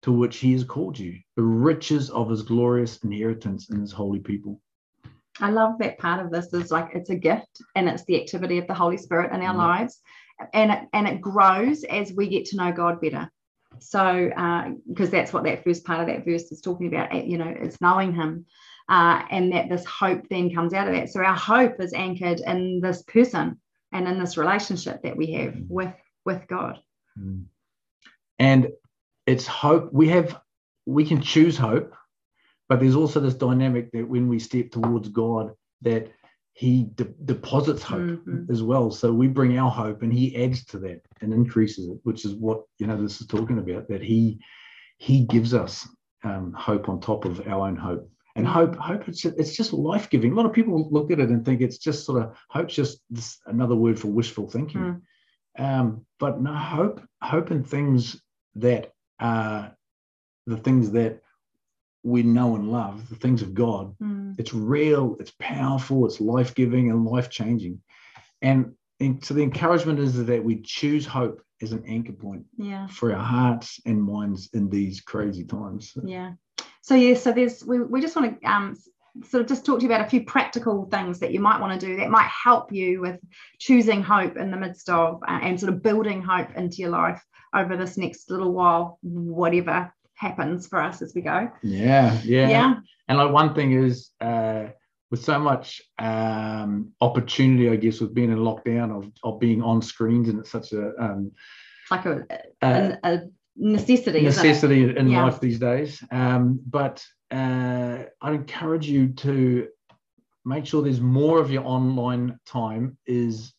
to 0.00 0.10
which 0.10 0.38
he 0.38 0.52
has 0.52 0.64
called 0.64 0.98
you, 0.98 1.18
the 1.36 1.42
riches 1.42 2.08
of 2.08 2.30
his 2.30 2.42
glorious 2.42 2.96
inheritance 3.04 3.68
in 3.68 3.80
his 3.80 3.92
holy 3.92 4.18
people. 4.18 4.60
I 5.40 5.50
love 5.50 5.78
that 5.78 5.98
part 5.98 6.24
of 6.24 6.32
this 6.32 6.52
is 6.54 6.70
like 6.70 6.90
it's 6.94 7.10
a 7.10 7.16
gift 7.16 7.62
and 7.76 7.86
it's 7.86 8.04
the 8.06 8.20
activity 8.20 8.58
of 8.58 8.66
the 8.66 8.74
Holy 8.74 8.96
Spirit 8.96 9.32
in 9.32 9.42
our 9.42 9.54
Mhm. 9.54 9.58
lives, 9.58 10.00
and 10.54 10.72
it, 10.72 10.88
and 10.94 11.06
it 11.06 11.20
grows 11.20 11.84
as 11.84 12.12
we 12.14 12.28
get 12.28 12.46
to 12.46 12.56
know 12.56 12.72
God 12.72 13.00
better. 13.00 13.30
So 13.78 14.30
because 14.88 15.10
that's 15.10 15.32
what 15.32 15.44
that 15.44 15.64
first 15.64 15.84
part 15.84 16.00
of 16.00 16.06
that 16.06 16.24
verse 16.24 16.50
is 16.50 16.60
talking 16.60 16.86
about, 16.86 17.12
eh, 17.12 17.24
you 17.24 17.36
know, 17.36 17.48
it's 17.48 17.80
knowing 17.80 18.14
Him, 18.14 18.46
uh, 18.88 19.22
and 19.30 19.52
that 19.52 19.68
this 19.68 19.84
hope 19.84 20.28
then 20.28 20.54
comes 20.54 20.72
out 20.72 20.88
of 20.88 20.94
that. 20.94 21.10
So 21.10 21.22
our 21.22 21.36
hope 21.36 21.80
is 21.80 21.92
anchored 21.92 22.40
in 22.40 22.80
this 22.80 23.02
person 23.02 23.60
and 23.92 24.08
in 24.08 24.18
this 24.18 24.36
relationship 24.36 25.02
that 25.02 25.16
we 25.16 25.32
have 25.32 25.54
Mhm. 25.54 25.66
with 25.68 25.94
with 26.24 26.46
God. 26.48 26.78
Mm. 27.18 27.46
And 28.38 28.68
it's 29.26 29.46
hope. 29.46 29.92
We 29.92 30.08
have, 30.08 30.40
we 30.86 31.04
can 31.04 31.20
choose 31.20 31.56
hope, 31.58 31.92
but 32.68 32.78
there's 32.80 32.94
also 32.96 33.18
this 33.20 33.34
dynamic 33.34 33.90
that 33.92 34.08
when 34.08 34.28
we 34.28 34.38
step 34.38 34.70
towards 34.70 35.08
God, 35.08 35.52
that 35.82 36.12
He 36.54 36.84
de- 36.94 37.14
deposits 37.24 37.82
hope 37.82 38.02
Mhm. 38.02 38.50
as 38.50 38.62
well. 38.62 38.90
So 38.90 39.12
we 39.12 39.26
bring 39.26 39.58
our 39.58 39.70
hope, 39.70 40.02
and 40.02 40.12
He 40.12 40.36
adds 40.44 40.64
to 40.66 40.78
that 40.80 41.00
and 41.20 41.32
increases 41.32 41.88
it, 41.88 41.98
which 42.04 42.24
is 42.24 42.34
what 42.34 42.64
you 42.78 42.86
know 42.86 43.00
this 43.00 43.20
is 43.20 43.26
talking 43.26 43.58
about. 43.58 43.88
That 43.88 44.02
He 44.02 44.40
He 44.98 45.24
gives 45.24 45.54
us 45.54 45.88
um, 46.24 46.52
hope 46.52 46.88
on 46.88 47.00
top 47.00 47.24
of 47.24 47.40
our 47.48 47.66
own 47.66 47.74
hope. 47.74 48.08
And 48.34 48.46
hope, 48.46 48.76
hope, 48.76 49.08
it's 49.08 49.20
just, 49.20 49.38
it's 49.38 49.54
just 49.56 49.72
life 49.72 50.08
giving. 50.08 50.32
A 50.32 50.34
lot 50.34 50.46
of 50.46 50.52
people 50.52 50.88
look 50.90 51.10
at 51.10 51.20
it 51.20 51.28
and 51.28 51.44
think 51.44 51.60
it's 51.60 51.78
just 51.78 52.06
sort 52.06 52.22
of 52.22 52.34
hope's 52.48 52.74
just 52.74 53.00
this, 53.10 53.38
another 53.46 53.74
word 53.74 53.98
for 53.98 54.08
wishful 54.08 54.48
thinking. 54.48 54.80
Mm. 55.58 55.62
Um, 55.62 56.06
but 56.18 56.40
no, 56.40 56.54
hope, 56.54 57.02
hope 57.22 57.50
in 57.50 57.62
things 57.62 58.20
that 58.54 58.92
are 59.20 59.76
the 60.46 60.56
things 60.56 60.92
that 60.92 61.20
we 62.02 62.22
know 62.22 62.56
and 62.56 62.72
love, 62.72 63.08
the 63.10 63.16
things 63.16 63.42
of 63.42 63.54
God. 63.54 63.94
Mm. 64.02 64.34
It's 64.38 64.54
real, 64.54 65.16
it's 65.20 65.32
powerful, 65.38 66.06
it's 66.06 66.20
life 66.20 66.54
giving 66.54 66.90
and 66.90 67.04
life 67.04 67.28
changing. 67.30 67.80
And, 68.40 68.72
and 68.98 69.24
so 69.24 69.34
the 69.34 69.42
encouragement 69.42 69.98
is 69.98 70.24
that 70.24 70.42
we 70.42 70.62
choose 70.62 71.06
hope 71.06 71.42
as 71.60 71.72
an 71.72 71.84
anchor 71.86 72.12
point 72.12 72.44
Yeah. 72.56 72.86
for 72.88 73.14
our 73.14 73.22
hearts 73.22 73.78
and 73.86 74.02
minds 74.02 74.48
in 74.52 74.68
these 74.68 75.00
crazy 75.00 75.44
times. 75.44 75.92
Yeah. 76.02 76.32
So 76.82 76.94
yeah, 76.94 77.14
so 77.14 77.32
there's 77.32 77.64
we, 77.64 77.80
we 77.80 78.00
just 78.00 78.14
want 78.14 78.40
to 78.40 78.46
um 78.48 78.76
sort 79.28 79.42
of 79.42 79.48
just 79.48 79.64
talk 79.64 79.78
to 79.78 79.84
you 79.84 79.92
about 79.92 80.06
a 80.06 80.08
few 80.08 80.24
practical 80.24 80.86
things 80.86 81.18
that 81.20 81.32
you 81.32 81.40
might 81.40 81.60
want 81.60 81.78
to 81.78 81.86
do 81.86 81.96
that 81.96 82.10
might 82.10 82.28
help 82.28 82.72
you 82.72 83.00
with 83.00 83.20
choosing 83.58 84.02
hope 84.02 84.36
in 84.36 84.50
the 84.50 84.56
midst 84.56 84.88
of 84.88 85.22
uh, 85.28 85.38
and 85.42 85.60
sort 85.60 85.72
of 85.72 85.82
building 85.82 86.22
hope 86.22 86.54
into 86.56 86.76
your 86.78 86.90
life 86.90 87.22
over 87.54 87.76
this 87.76 87.98
next 87.98 88.30
little 88.30 88.52
while, 88.52 88.98
whatever 89.02 89.92
happens 90.14 90.66
for 90.66 90.80
us 90.80 91.02
as 91.02 91.14
we 91.14 91.20
go. 91.20 91.50
Yeah, 91.62 92.18
yeah. 92.24 92.48
Yeah. 92.48 92.74
And 93.08 93.18
like 93.18 93.32
one 93.32 93.54
thing 93.54 93.72
is 93.72 94.10
uh, 94.20 94.68
with 95.10 95.22
so 95.22 95.38
much 95.38 95.82
um, 95.98 96.92
opportunity, 97.00 97.68
I 97.68 97.76
guess, 97.76 98.00
with 98.00 98.14
being 98.14 98.32
in 98.32 98.38
lockdown 98.38 98.96
of, 98.96 99.12
of 99.22 99.40
being 99.40 99.62
on 99.62 99.82
screens, 99.82 100.28
and 100.28 100.38
it's 100.38 100.50
such 100.50 100.72
a 100.72 100.92
um, 100.98 101.32
like 101.90 102.06
a, 102.06 102.26
uh, 102.62 102.96
a, 103.04 103.12
a 103.12 103.20
necessity. 103.56 104.22
necessity 104.22 104.96
in 104.96 105.08
Yeah. 105.08 105.24
life 105.24 105.40
these 105.40 105.58
days. 105.58 106.02
Um, 106.10 106.60
but 106.66 107.04
uh, 107.30 108.04
I'd 108.20 108.34
encourage 108.34 108.88
you 108.88 109.08
to 109.14 109.68
make 110.44 110.66
sure 110.66 110.82
there's 110.82 111.00
more 111.00 111.38
of 111.40 111.50
your 111.50 111.64
online 111.64 112.38
time 112.46 112.98
is 113.06 113.54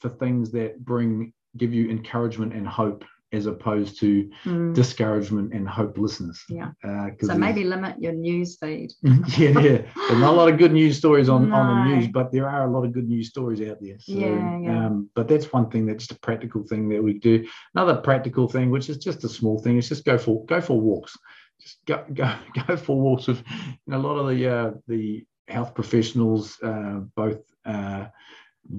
for 0.00 0.08
things 0.08 0.50
that 0.52 0.84
bring 0.84 1.32
give 1.56 1.72
you 1.72 1.90
encouragement 1.90 2.52
and 2.52 2.66
hope 2.66 3.04
as 3.32 3.46
opposed 3.46 3.98
to 4.00 4.28
Mm. 4.44 4.74
discouragement 4.74 5.52
and 5.52 5.68
hopelessness. 5.68 6.44
Yeah. 6.48 6.70
Uh, 6.82 7.08
So 7.20 7.34
maybe 7.36 7.64
limit 7.64 7.96
your 8.00 8.12
news 8.12 8.56
feed. 8.60 8.92
yeah, 9.38 9.60
yeah. 9.60 9.82
There's 10.08 10.20
not 10.20 10.34
a 10.34 10.36
lot 10.36 10.48
of 10.52 10.58
good 10.58 10.72
news 10.72 10.96
stories 10.96 11.28
on, 11.28 11.52
on 11.52 11.66
the 11.68 11.94
news, 11.94 12.08
but 12.08 12.32
there 12.32 12.48
are 12.48 12.66
a 12.68 12.70
lot 12.72 12.84
of 12.86 12.92
good 12.92 13.08
news 13.08 13.28
stories 13.28 13.60
out 13.60 13.78
there. 13.80 13.98
So, 13.98 14.12
Yeah, 14.18 14.58
yeah. 14.60 14.86
Um, 14.86 15.10
but 15.14 15.28
that's 15.28 15.52
one 15.52 15.68
thing 15.70 15.86
that's 15.86 16.06
just 16.06 16.18
a 16.18 16.20
practical 16.26 16.62
thing 16.62 16.88
that 16.88 17.02
we 17.02 17.14
do. 17.18 17.46
Another 17.74 17.96
practical 18.00 18.48
thing, 18.48 18.70
which 18.70 18.88
is 18.88 18.96
just 18.98 19.24
a 19.24 19.28
small 19.28 19.58
thing, 19.58 19.76
is 19.76 19.88
just 19.88 20.04
go 20.04 20.16
for 20.18 20.44
go 20.46 20.60
for 20.60 20.80
walks. 20.80 21.16
Just 21.60 21.78
go 21.86 22.04
go 22.14 22.32
go 22.66 22.76
for 22.76 22.98
walks 23.00 23.26
with 23.28 23.42
you 23.48 23.92
know, 23.92 23.98
a 23.98 24.04
lot 24.06 24.16
of 24.18 24.28
the 24.28 24.48
uh, 24.48 24.70
the 24.86 25.26
health 25.48 25.74
professionals, 25.74 26.58
uh, 26.62 27.00
both 27.14 27.40
uh, 27.64 28.06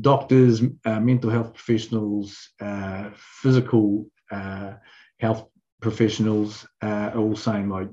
doctors, 0.01 0.61
uh, 0.85 0.99
mental 0.99 1.29
health 1.29 1.53
professionals, 1.53 2.49
uh, 2.61 3.09
physical 3.15 4.05
uh, 4.31 4.73
health 5.19 5.47
professionals, 5.81 6.67
uh, 6.81 7.11
are 7.13 7.17
all 7.17 7.35
saying 7.35 7.69
like 7.69 7.89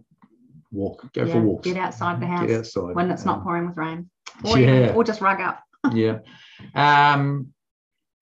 walk, 0.72 1.12
go 1.12 1.26
for 1.26 1.40
walks. 1.40 1.66
Get 1.66 1.76
outside 1.76 2.20
the 2.20 2.26
house 2.26 2.46
Get 2.46 2.58
outside 2.58 2.94
when 2.94 3.10
it's 3.10 3.24
not 3.24 3.42
pouring 3.42 3.68
with 3.68 3.76
rain. 3.76 4.10
Or, 4.44 4.58
yeah. 4.58 4.84
even- 4.84 4.94
or 4.94 5.04
just 5.04 5.20
rug 5.20 5.40
up. 5.40 5.62
yeah. 5.92 6.18
Um, 6.74 7.52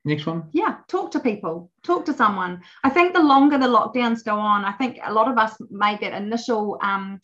next 0.04 0.26
one. 0.26 0.48
Yeah, 0.52 0.76
talk 0.88 1.10
to 1.12 1.20
people, 1.20 1.70
talk 1.82 2.04
to 2.06 2.12
someone. 2.12 2.62
I 2.82 2.90
think 2.90 3.14
the 3.14 3.22
longer 3.22 3.58
the 3.58 3.66
lockdowns 3.66 4.24
go 4.24 4.36
on, 4.36 4.64
I 4.64 4.72
think 4.72 4.98
a 5.04 5.12
lot 5.12 5.30
of 5.30 5.38
us 5.38 5.56
made 5.70 6.00
that 6.00 6.12
initial 6.12 6.78
um, 6.82 7.20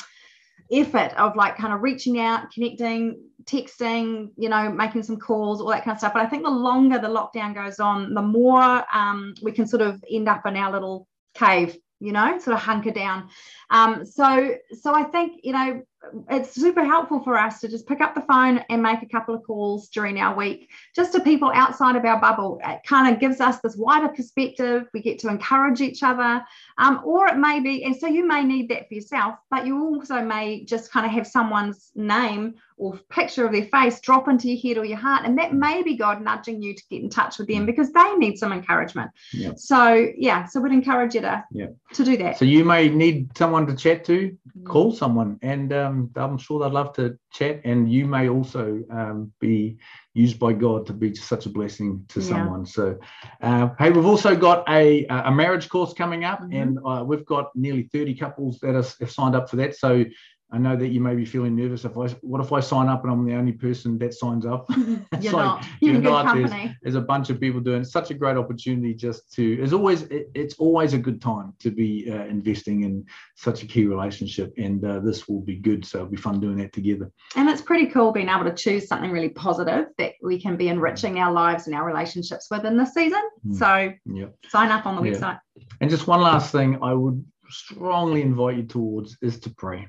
effort 0.72 1.12
of 1.16 1.36
like 1.36 1.56
kind 1.56 1.72
of 1.72 1.82
reaching 1.82 2.20
out, 2.20 2.50
connecting, 2.52 3.20
texting, 3.44 4.30
you 4.36 4.48
know, 4.48 4.70
making 4.70 5.02
some 5.02 5.18
calls, 5.18 5.60
all 5.60 5.68
that 5.70 5.84
kind 5.84 5.94
of 5.94 5.98
stuff. 5.98 6.12
But 6.12 6.22
I 6.22 6.26
think 6.26 6.44
the 6.44 6.50
longer 6.50 6.98
the 6.98 7.08
lockdown 7.08 7.54
goes 7.54 7.80
on, 7.80 8.14
the 8.14 8.22
more 8.22 8.84
um, 8.92 9.34
we 9.42 9.52
can 9.52 9.66
sort 9.66 9.82
of 9.82 10.02
end 10.10 10.28
up 10.28 10.46
in 10.46 10.56
our 10.56 10.72
little 10.72 11.08
cave, 11.34 11.76
you 11.98 12.12
know, 12.12 12.38
sort 12.38 12.56
of 12.56 12.62
hunker 12.62 12.92
down. 12.92 13.28
Um, 13.70 14.04
so, 14.04 14.54
so 14.80 14.94
I 14.94 15.04
think 15.04 15.40
you 15.42 15.52
know 15.52 15.82
it's 16.30 16.54
super 16.54 16.84
helpful 16.84 17.22
for 17.22 17.36
us 17.36 17.60
to 17.60 17.68
just 17.68 17.86
pick 17.86 18.00
up 18.00 18.14
the 18.14 18.22
phone 18.22 18.64
and 18.70 18.82
make 18.82 19.02
a 19.02 19.06
couple 19.06 19.34
of 19.34 19.42
calls 19.42 19.88
during 19.88 20.18
our 20.18 20.34
week 20.34 20.70
just 20.96 21.12
to 21.12 21.20
people 21.20 21.50
outside 21.54 21.94
of 21.96 22.04
our 22.04 22.18
bubble. 22.20 22.58
It 22.64 22.80
kind 22.86 23.12
of 23.12 23.20
gives 23.20 23.40
us 23.40 23.60
this 23.60 23.76
wider 23.76 24.08
perspective. 24.08 24.88
We 24.94 25.02
get 25.02 25.18
to 25.20 25.28
encourage 25.28 25.80
each 25.80 26.02
other. 26.02 26.42
Um, 26.78 27.02
or 27.04 27.26
it 27.28 27.36
may 27.36 27.60
be, 27.60 27.84
and 27.84 27.94
so 27.94 28.06
you 28.06 28.26
may 28.26 28.44
need 28.44 28.70
that 28.70 28.88
for 28.88 28.94
yourself, 28.94 29.36
but 29.50 29.66
you 29.66 29.78
also 29.78 30.22
may 30.22 30.64
just 30.64 30.90
kind 30.90 31.04
of 31.04 31.12
have 31.12 31.26
someone's 31.26 31.92
name 31.94 32.54
or 32.78 32.96
picture 33.10 33.44
of 33.44 33.52
their 33.52 33.66
face 33.66 34.00
drop 34.00 34.26
into 34.26 34.48
your 34.48 34.58
head 34.58 34.80
or 34.80 34.86
your 34.86 34.96
heart. 34.96 35.26
And 35.26 35.36
that 35.38 35.52
may 35.52 35.82
be 35.82 35.96
God 35.96 36.22
nudging 36.22 36.62
you 36.62 36.74
to 36.74 36.82
get 36.88 37.02
in 37.02 37.10
touch 37.10 37.38
with 37.38 37.46
them 37.48 37.66
because 37.66 37.92
they 37.92 38.14
need 38.14 38.38
some 38.38 38.52
encouragement. 38.52 39.10
Yeah. 39.34 39.52
So, 39.56 40.10
yeah, 40.16 40.46
so 40.46 40.60
we'd 40.60 40.72
encourage 40.72 41.14
you 41.14 41.20
to, 41.20 41.44
Yeah. 41.52 41.66
to 41.92 42.04
do 42.04 42.16
that. 42.16 42.38
So 42.38 42.46
you 42.46 42.64
may 42.64 42.88
need 42.88 43.36
someone 43.36 43.66
to 43.66 43.76
chat 43.76 44.06
to. 44.06 44.34
Mm. 44.58 44.64
Call 44.64 44.92
someone, 44.92 45.38
and 45.42 45.72
um, 45.74 45.89
I'm 46.16 46.38
sure 46.38 46.60
they'd 46.60 46.72
love 46.72 46.92
to 46.94 47.18
chat. 47.32 47.60
And 47.64 47.90
you 47.90 48.06
may 48.06 48.28
also 48.28 48.82
um, 48.90 49.32
be 49.40 49.78
used 50.14 50.38
by 50.38 50.52
God 50.52 50.86
to 50.86 50.92
be 50.92 51.14
such 51.14 51.46
a 51.46 51.50
blessing 51.50 52.04
to 52.08 52.20
Yeah. 52.20 52.28
someone. 52.28 52.66
So, 52.66 52.98
uh, 53.42 53.68
hey, 53.78 53.90
we've 53.90 54.06
also 54.14 54.32
got 54.48 54.68
a 54.68 55.06
a 55.06 55.30
marriage 55.30 55.68
course 55.68 55.92
coming 55.92 56.24
up, 56.24 56.40
Mhm. 56.40 56.60
and 56.60 56.78
uh, 56.84 57.02
we've 57.08 57.26
got 57.26 57.46
nearly 57.54 57.84
30 57.92 58.14
couples 58.14 58.58
that 58.60 58.74
are, 58.74 58.86
have 59.00 59.10
signed 59.10 59.34
up 59.36 59.48
for 59.50 59.56
that. 59.56 59.76
So. 59.76 60.04
I 60.52 60.58
know 60.58 60.74
that 60.76 60.88
you 60.88 61.00
may 61.00 61.14
be 61.14 61.24
feeling 61.24 61.54
nervous. 61.54 61.84
If 61.84 61.96
I, 61.96 62.08
what 62.22 62.40
if 62.40 62.52
I 62.52 62.58
sign 62.60 62.88
up 62.88 63.04
and 63.04 63.12
I'm 63.12 63.24
the 63.24 63.34
only 63.34 63.52
person 63.52 63.98
that 63.98 64.14
signs 64.14 64.44
up? 64.44 64.68
It's 65.12 65.24
You're 65.24 65.32
like, 65.34 65.44
not. 65.44 65.66
You're, 65.80 65.92
you're 65.94 66.02
not, 66.02 66.34
there's- 66.34 66.50
company. 66.50 66.76
there's 66.82 66.94
a 66.94 67.00
bunch 67.00 67.30
of 67.30 67.40
people 67.40 67.60
doing 67.60 67.84
such 67.84 68.10
a 68.10 68.14
great 68.14 68.36
opportunity 68.36 68.94
just 68.94 69.30
to 69.34 69.56
there's 69.56 69.72
always 69.72 70.02
it, 70.02 70.30
it's 70.34 70.54
always 70.54 70.92
a 70.94 70.98
good 70.98 71.20
time 71.20 71.52
to 71.58 71.70
be 71.70 72.10
uh, 72.10 72.24
investing 72.24 72.84
in 72.84 73.04
such 73.36 73.62
a 73.62 73.66
key 73.66 73.84
relationship 73.86 74.52
and 74.56 74.84
uh, 74.84 74.98
this 75.00 75.28
will 75.28 75.40
be 75.42 75.56
good 75.56 75.84
so 75.84 75.98
it'll 75.98 76.10
be 76.10 76.16
fun 76.16 76.40
doing 76.40 76.56
that 76.58 76.72
together 76.72 77.10
And 77.36 77.48
it's 77.50 77.60
pretty 77.62 77.86
cool 77.86 78.12
being 78.12 78.28
able 78.28 78.44
to 78.44 78.54
choose 78.54 78.86
something 78.88 79.10
really 79.10 79.28
positive 79.30 79.86
that 79.98 80.12
we 80.22 80.40
can 80.40 80.56
be 80.56 80.68
enriching 80.68 81.18
our 81.18 81.32
lives 81.32 81.66
and 81.66 81.74
our 81.76 81.84
relationships 81.84 82.46
with 82.50 82.64
in 82.64 82.76
this 82.76 82.94
season. 82.94 83.22
Mm. 83.46 83.54
So 83.58 83.92
yeah 84.06 84.26
sign 84.48 84.70
up 84.70 84.86
on 84.86 84.96
the 84.96 85.02
Yeah. 85.10 85.16
website. 85.18 85.38
and 85.80 85.90
just 85.90 86.06
one 86.06 86.20
last 86.22 86.50
thing 86.52 86.78
i 86.82 86.94
would 86.94 87.22
strongly 87.48 88.22
invite 88.22 88.56
you 88.56 88.62
towards 88.62 89.18
is 89.22 89.38
to 89.40 89.50
pray 89.50 89.86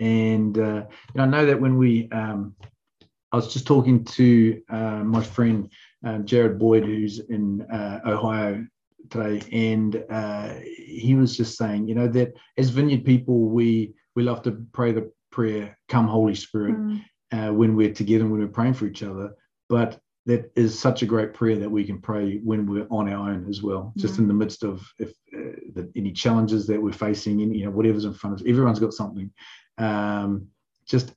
and 0.00 0.58
uh, 0.58 0.82
you 1.14 1.14
know, 1.16 1.22
i 1.22 1.26
know 1.26 1.46
that 1.46 1.60
when 1.60 1.76
we 1.76 2.08
um, 2.12 2.54
i 3.32 3.36
was 3.36 3.52
just 3.52 3.66
talking 3.66 4.04
to 4.04 4.60
uh, 4.70 5.02
my 5.04 5.22
friend 5.22 5.70
um, 6.04 6.24
jared 6.24 6.58
boyd 6.58 6.84
who's 6.84 7.18
in 7.20 7.62
uh, 7.62 8.00
ohio 8.06 8.64
today 9.10 9.40
and 9.52 10.04
uh, 10.10 10.54
he 10.76 11.14
was 11.14 11.36
just 11.36 11.56
saying 11.56 11.86
you 11.88 11.94
know 11.94 12.08
that 12.08 12.32
as 12.58 12.70
vineyard 12.70 13.04
people 13.04 13.40
we 13.48 13.94
we 14.14 14.22
love 14.22 14.42
to 14.42 14.64
pray 14.72 14.92
the 14.92 15.10
prayer 15.30 15.76
come 15.88 16.06
holy 16.06 16.34
spirit 16.34 16.74
Mm. 16.76 17.02
uh, 17.32 17.52
when 17.52 17.74
we're 17.76 17.92
together 17.92 18.22
and 18.24 18.30
when 18.32 18.40
we're 18.40 18.48
praying 18.48 18.74
for 18.74 18.86
each 18.86 19.02
other 19.02 19.30
but 19.68 19.98
that 20.26 20.50
is 20.56 20.76
such 20.76 21.02
a 21.02 21.06
great 21.06 21.34
prayer 21.34 21.56
that 21.58 21.70
we 21.70 21.84
can 21.84 22.00
pray 22.00 22.38
when 22.38 22.66
we're 22.66 22.86
on 22.90 23.08
our 23.12 23.30
own 23.30 23.46
as 23.48 23.62
well 23.62 23.92
just 23.96 24.14
Yeah. 24.14 24.22
in 24.22 24.28
the 24.28 24.34
midst 24.34 24.64
of 24.64 24.82
if 24.98 25.10
uh, 25.36 25.58
the, 25.74 25.90
any 25.96 26.12
challenges 26.12 26.66
that 26.66 26.80
we're 26.82 26.92
facing 26.92 27.42
any 27.42 27.58
you 27.58 27.64
know 27.66 27.70
whatever's 27.70 28.04
in 28.06 28.14
front 28.14 28.34
of 28.34 28.40
us 28.40 28.46
everyone's 28.48 28.80
got 28.80 28.92
something 28.92 29.30
um, 29.78 30.48
just 30.86 31.12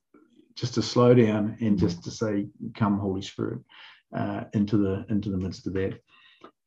just 0.54 0.74
to 0.74 0.82
slow 0.82 1.14
down 1.14 1.56
and 1.60 1.78
just 1.78 2.02
to 2.04 2.10
say 2.10 2.46
come 2.74 2.98
holy 2.98 3.22
spirit 3.22 3.60
uh, 4.16 4.44
into 4.52 4.76
the 4.76 5.04
into 5.08 5.30
the 5.30 5.38
midst 5.38 5.66
of 5.66 5.72
that 5.74 5.98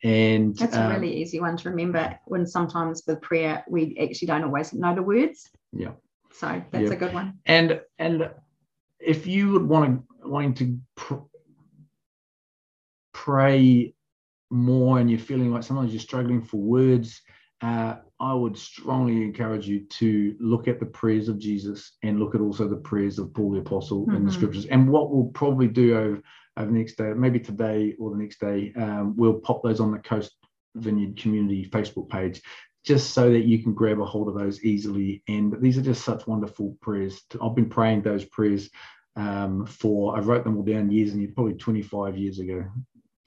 and 0.03 0.56
That's 0.58 0.75
a 0.75 0.82
um, 0.84 0.89
really 0.91 1.15
easy 1.15 1.39
one 1.39 1.56
to 1.58 1.69
remember 1.69 2.19
when 2.25 2.45
sometimes 2.45 3.03
with 3.08 3.21
prayer 3.21 3.63
we 3.69 3.97
actually 4.01 4.27
don't 4.27 4.43
always 4.43 4.73
know 4.73 4.93
the 4.95 5.01
words. 5.03 5.49
yeah 5.71 5.91
So 6.32 6.62
that's 6.71 6.89
Yeah. 6.89 6.93
a 6.93 6.95
good 6.97 7.13
one. 7.13 7.39
and 7.45 7.82
and 7.99 8.29
if 8.99 9.27
you 9.27 9.51
would 9.51 9.67
want 9.67 10.01
to 10.21 10.27
wanting 10.29 10.53
to 10.56 10.79
pr- 10.95 11.27
pray 13.13 13.93
more 14.49 14.99
and 14.99 15.10
you're 15.10 15.19
feeling 15.19 15.51
like 15.51 15.63
sometimes 15.63 15.91
you're 15.93 15.99
struggling 15.99 16.41
for 16.43 16.58
words 16.58 17.21
uh, 17.62 17.95
i 18.23 18.33
would 18.33 18.57
strongly 18.57 19.21
encourage 19.21 19.67
you 19.67 19.81
to 19.86 20.36
look 20.39 20.67
at 20.67 20.79
the 20.79 20.86
prayers 20.86 21.27
of 21.29 21.38
jesus 21.38 21.97
and 22.03 22.19
look 22.19 22.33
at 22.36 22.41
also 22.41 22.67
the 22.67 22.75
prayers 22.75 23.19
of 23.19 23.33
paul 23.33 23.51
the 23.51 23.59
apostle 23.59 24.05
in 24.15 24.23
the 24.25 24.31
Mhm. 24.31 24.33
scriptures 24.33 24.65
and 24.65 24.89
what 24.89 25.12
we'll 25.12 25.31
probably 25.33 25.67
do 25.67 25.95
over, 25.95 26.21
over 26.57 26.71
the 26.71 26.77
next 26.77 26.95
day 26.95 27.12
maybe 27.15 27.39
today 27.39 27.95
or 27.99 28.12
the 28.12 28.17
next 28.17 28.39
day 28.39 28.73
um, 28.75 29.15
we'll 29.15 29.39
pop 29.39 29.62
those 29.63 29.79
on 29.79 29.91
the 29.91 29.99
coast 29.99 30.31
vineyard 30.75 31.17
community 31.17 31.69
facebook 31.69 32.09
page 32.09 32.41
just 32.83 33.12
so 33.12 33.31
that 33.31 33.45
you 33.45 33.63
can 33.63 33.73
grab 33.73 33.99
a 33.99 34.05
hold 34.05 34.27
of 34.27 34.36
those 34.36 34.63
easily. 34.63 35.23
And 35.27 35.55
these 35.62 35.77
are 35.77 35.81
just 35.81 36.03
such 36.03 36.27
wonderful 36.27 36.75
prayers. 36.81 37.21
I've 37.41 37.55
been 37.55 37.69
praying 37.69 38.01
those 38.01 38.25
prayers 38.25 38.69
um, 39.15 39.65
for, 39.65 40.17
I 40.17 40.19
wrote 40.19 40.43
them 40.43 40.57
all 40.57 40.63
down 40.63 40.91
years 40.91 41.12
and 41.12 41.21
years, 41.21 41.33
probably 41.33 41.53
25 41.53 42.17
years 42.17 42.39
ago, 42.39 42.65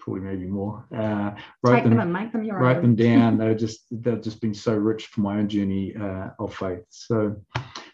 probably 0.07 0.23
maybe 0.23 0.47
more. 0.47 0.87
Uh, 0.97 1.33
wrote 1.65 1.75
Take 1.75 1.85
them, 1.85 1.99
and 1.99 2.13
make 2.13 2.31
them 2.33 2.45
your 2.45 2.59
wrote 2.61 2.77
own. 2.77 2.83
them 2.83 2.95
down. 2.95 3.37
They're 3.39 3.55
just 3.57 3.81
they've 3.91 4.23
just 4.23 4.41
been 4.41 4.55
so 4.55 4.73
rich 4.75 5.07
for 5.09 5.21
my 5.21 5.39
own 5.39 5.49
journey 5.49 5.95
uh, 5.97 6.29
of 6.39 6.55
faith. 6.55 6.85
So, 6.91 7.37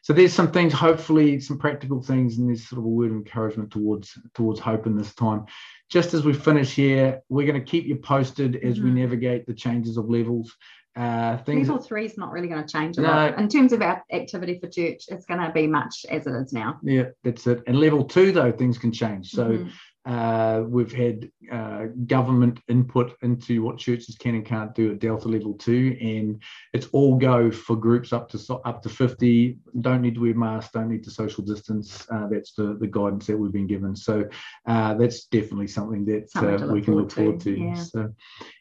so 0.03 0.13
there's 0.13 0.33
some 0.35 0.53
things, 0.53 0.75
hopefully, 0.75 1.41
some 1.41 1.59
practical 1.59 2.03
things, 2.03 2.37
and 2.39 2.49
there's 2.49 2.69
sort 2.69 2.81
of 2.81 2.85
a 2.85 2.89
word 2.89 3.11
of 3.11 3.17
encouragement 3.17 3.71
towards 3.71 4.13
towards 4.35 4.61
hope 4.61 4.87
in 4.87 4.95
this 4.97 5.15
time. 5.15 5.47
Just 5.91 6.13
as 6.13 6.23
we 6.25 6.35
finish 6.35 6.75
here, 6.75 7.21
we're 7.31 7.47
going 7.47 7.59
to 7.63 7.71
keep 7.71 7.87
you 7.87 7.97
posted 7.97 8.57
as 8.57 8.79
we 8.81 8.91
Mhm. 8.91 8.95
navigate 8.95 9.47
the 9.47 9.55
changes 9.55 9.97
of 9.97 10.09
levels. 10.11 10.55
Uh, 10.95 11.39
things 11.39 11.69
Level 11.69 11.83
three 11.83 12.05
is 12.05 12.19
not 12.19 12.31
really 12.33 12.49
going 12.49 12.63
to 12.63 12.71
change 12.71 12.99
a 12.99 13.01
No. 13.01 13.09
lot. 13.09 13.39
In 13.39 13.49
terms 13.49 13.73
of 13.73 13.81
our 13.81 14.03
activity 14.13 14.59
for 14.59 14.69
church, 14.69 15.05
it's 15.09 15.25
going 15.25 15.41
to 15.41 15.51
be 15.51 15.67
much 15.67 16.05
as 16.11 16.27
it 16.27 16.33
is 16.35 16.53
now. 16.53 16.79
Yeah, 16.83 17.05
that's 17.25 17.47
it. 17.47 17.63
And 17.67 17.81
level 17.81 18.05
two, 18.05 18.31
though, 18.31 18.53
things 18.53 18.77
can 18.77 18.93
change. 18.93 19.31
So 19.31 19.53
Mhm. 19.53 19.71
Uh, 20.05 20.63
we've 20.67 20.93
had 20.93 21.31
uh, 21.51 21.87
government 22.07 22.61
input 22.69 23.17
into 23.23 23.63
what 23.63 23.79
churches 23.79 24.17
can 24.17 24.35
and 24.35 24.45
can't 24.45 24.75
do 24.75 24.93
at 24.93 24.99
Delta 24.99 25.29
level 25.29 25.55
two, 25.55 25.97
and 26.01 26.43
it's 26.73 26.89
all 26.93 27.17
go 27.17 27.51
for 27.51 27.77
groups 27.77 28.13
up 28.13 28.29
to 28.31 28.55
up 28.65 28.83
to 28.83 28.89
fifty. 28.89 29.59
Don't 29.81 30.03
need 30.03 30.15
to 30.17 30.23
wear 30.23 30.35
masks. 30.35 30.73
Don't 30.73 30.89
need 30.89 31.05
to 31.05 31.11
social 31.11 31.45
distance. 31.45 32.07
Uh, 32.11 32.27
that's 32.29 32.53
the 32.53 32.77
the 32.81 32.87
guidance 32.87 33.27
that 33.27 33.37
we've 33.37 33.53
been 33.53 33.67
given. 33.67 33.95
So 33.95 34.29
uh, 34.67 34.95
that's 34.95 35.25
definitely 35.27 35.69
something 35.69 36.05
that 36.07 36.31
Something 36.31 36.71
uh, 36.71 36.73
we 36.73 36.83
can 36.83 36.97
look 36.97 37.11
forward 37.11 37.23
forward 37.23 37.41
to, 37.41 37.55
to. 37.55 37.61
yeah. 37.61 37.75
So, 37.75 38.15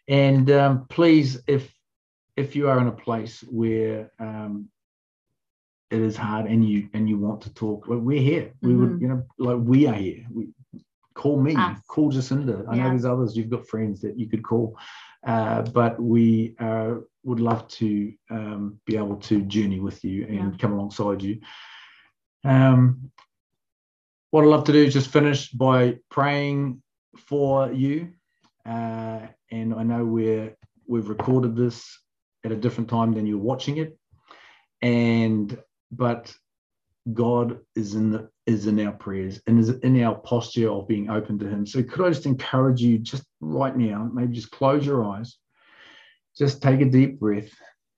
and 0.08 0.52
um, 0.52 0.86
please, 0.90 1.42
if 1.48 1.74
if 2.36 2.56
you 2.56 2.70
are 2.70 2.80
in 2.80 2.88
a 2.88 2.92
place 2.92 3.42
where 3.50 4.12
um, 4.20 4.70
it 5.90 6.02
is 6.02 6.16
hard 6.16 6.46
and 6.46 6.68
you 6.68 6.90
and 6.94 7.10
you 7.10 7.18
want 7.18 7.42
to 7.42 7.54
talk, 7.54 7.88
well, 7.88 8.00
we're 8.00 8.22
here. 8.22 8.54
We 8.62 8.72
mm-hmm. 8.72 8.82
would, 8.82 9.02
you 9.02 9.08
know, 9.08 9.24
like 9.38 9.58
we 9.60 9.88
are 9.88 9.94
here. 9.94 10.26
We, 10.32 10.50
call 11.14 11.40
me, 11.42 11.56
Us. 11.56 11.80
call 11.88 12.12
Jacinda. 12.12 12.66
I 12.68 12.76
yeah. 12.76 12.84
know 12.84 12.90
there's 12.90 13.06
others. 13.06 13.36
You've 13.36 13.50
got 13.50 13.68
friends 13.68 14.02
that 14.02 14.18
you 14.18 14.28
could 14.28 14.44
call, 14.44 14.78
uh, 15.26 15.62
but 15.64 16.02
we 16.02 16.56
uh, 16.60 16.96
would 17.24 17.40
love 17.40 17.68
to 17.70 18.14
um, 18.30 18.80
be 18.86 18.98
able 18.98 19.18
to 19.18 19.42
journey 19.44 19.80
with 19.80 20.04
you 20.04 20.26
and 20.26 20.54
yeah. 20.54 20.58
come 20.60 20.74
alongside 20.74 21.22
you. 21.22 21.40
Um, 22.44 23.12
what 24.32 24.44
I'd 24.44 24.48
love 24.48 24.64
to 24.66 24.74
do 24.74 24.84
is 24.84 24.94
just 24.94 25.12
finish 25.12 25.50
by 25.52 25.98
praying 26.10 26.82
for 27.18 27.72
you. 27.72 28.14
Uh, 28.66 29.28
and 29.52 29.74
I 29.74 29.84
know 29.84 30.06
we're 30.06 30.56
we've 30.88 31.10
recorded 31.10 31.56
this 31.56 32.00
at 32.44 32.52
a 32.52 32.56
different 32.56 32.90
time 32.90 33.14
than 33.14 33.26
you're 33.26 33.38
watching 33.38 33.78
it, 33.78 33.98
and 34.82 35.58
but 35.92 36.34
God 37.14 37.60
is 37.76 37.96
in 37.96 38.12
the 38.12 38.30
is 38.46 38.68
in 38.68 38.80
our 38.80 38.92
prayers 38.92 39.42
and 39.48 39.60
is 39.60 39.70
in 39.70 40.02
our 40.04 40.16
posture 40.16 40.70
of 40.70 40.88
being 40.88 41.10
open 41.10 41.40
to 41.40 41.48
Him. 41.48 41.66
So 41.66 41.84
could 41.84 42.06
I 42.06 42.10
just 42.10 42.26
encourage 42.26 42.82
you 42.82 43.00
just 43.00 43.24
right 43.40 43.76
now, 43.76 44.10
maybe 44.14 44.36
just 44.36 44.52
close 44.52 44.86
your 44.86 45.04
eyes, 45.04 45.38
just 46.38 46.62
take 46.62 46.82
a 46.82 46.86
deep 46.86 47.20
breath, 47.20 47.52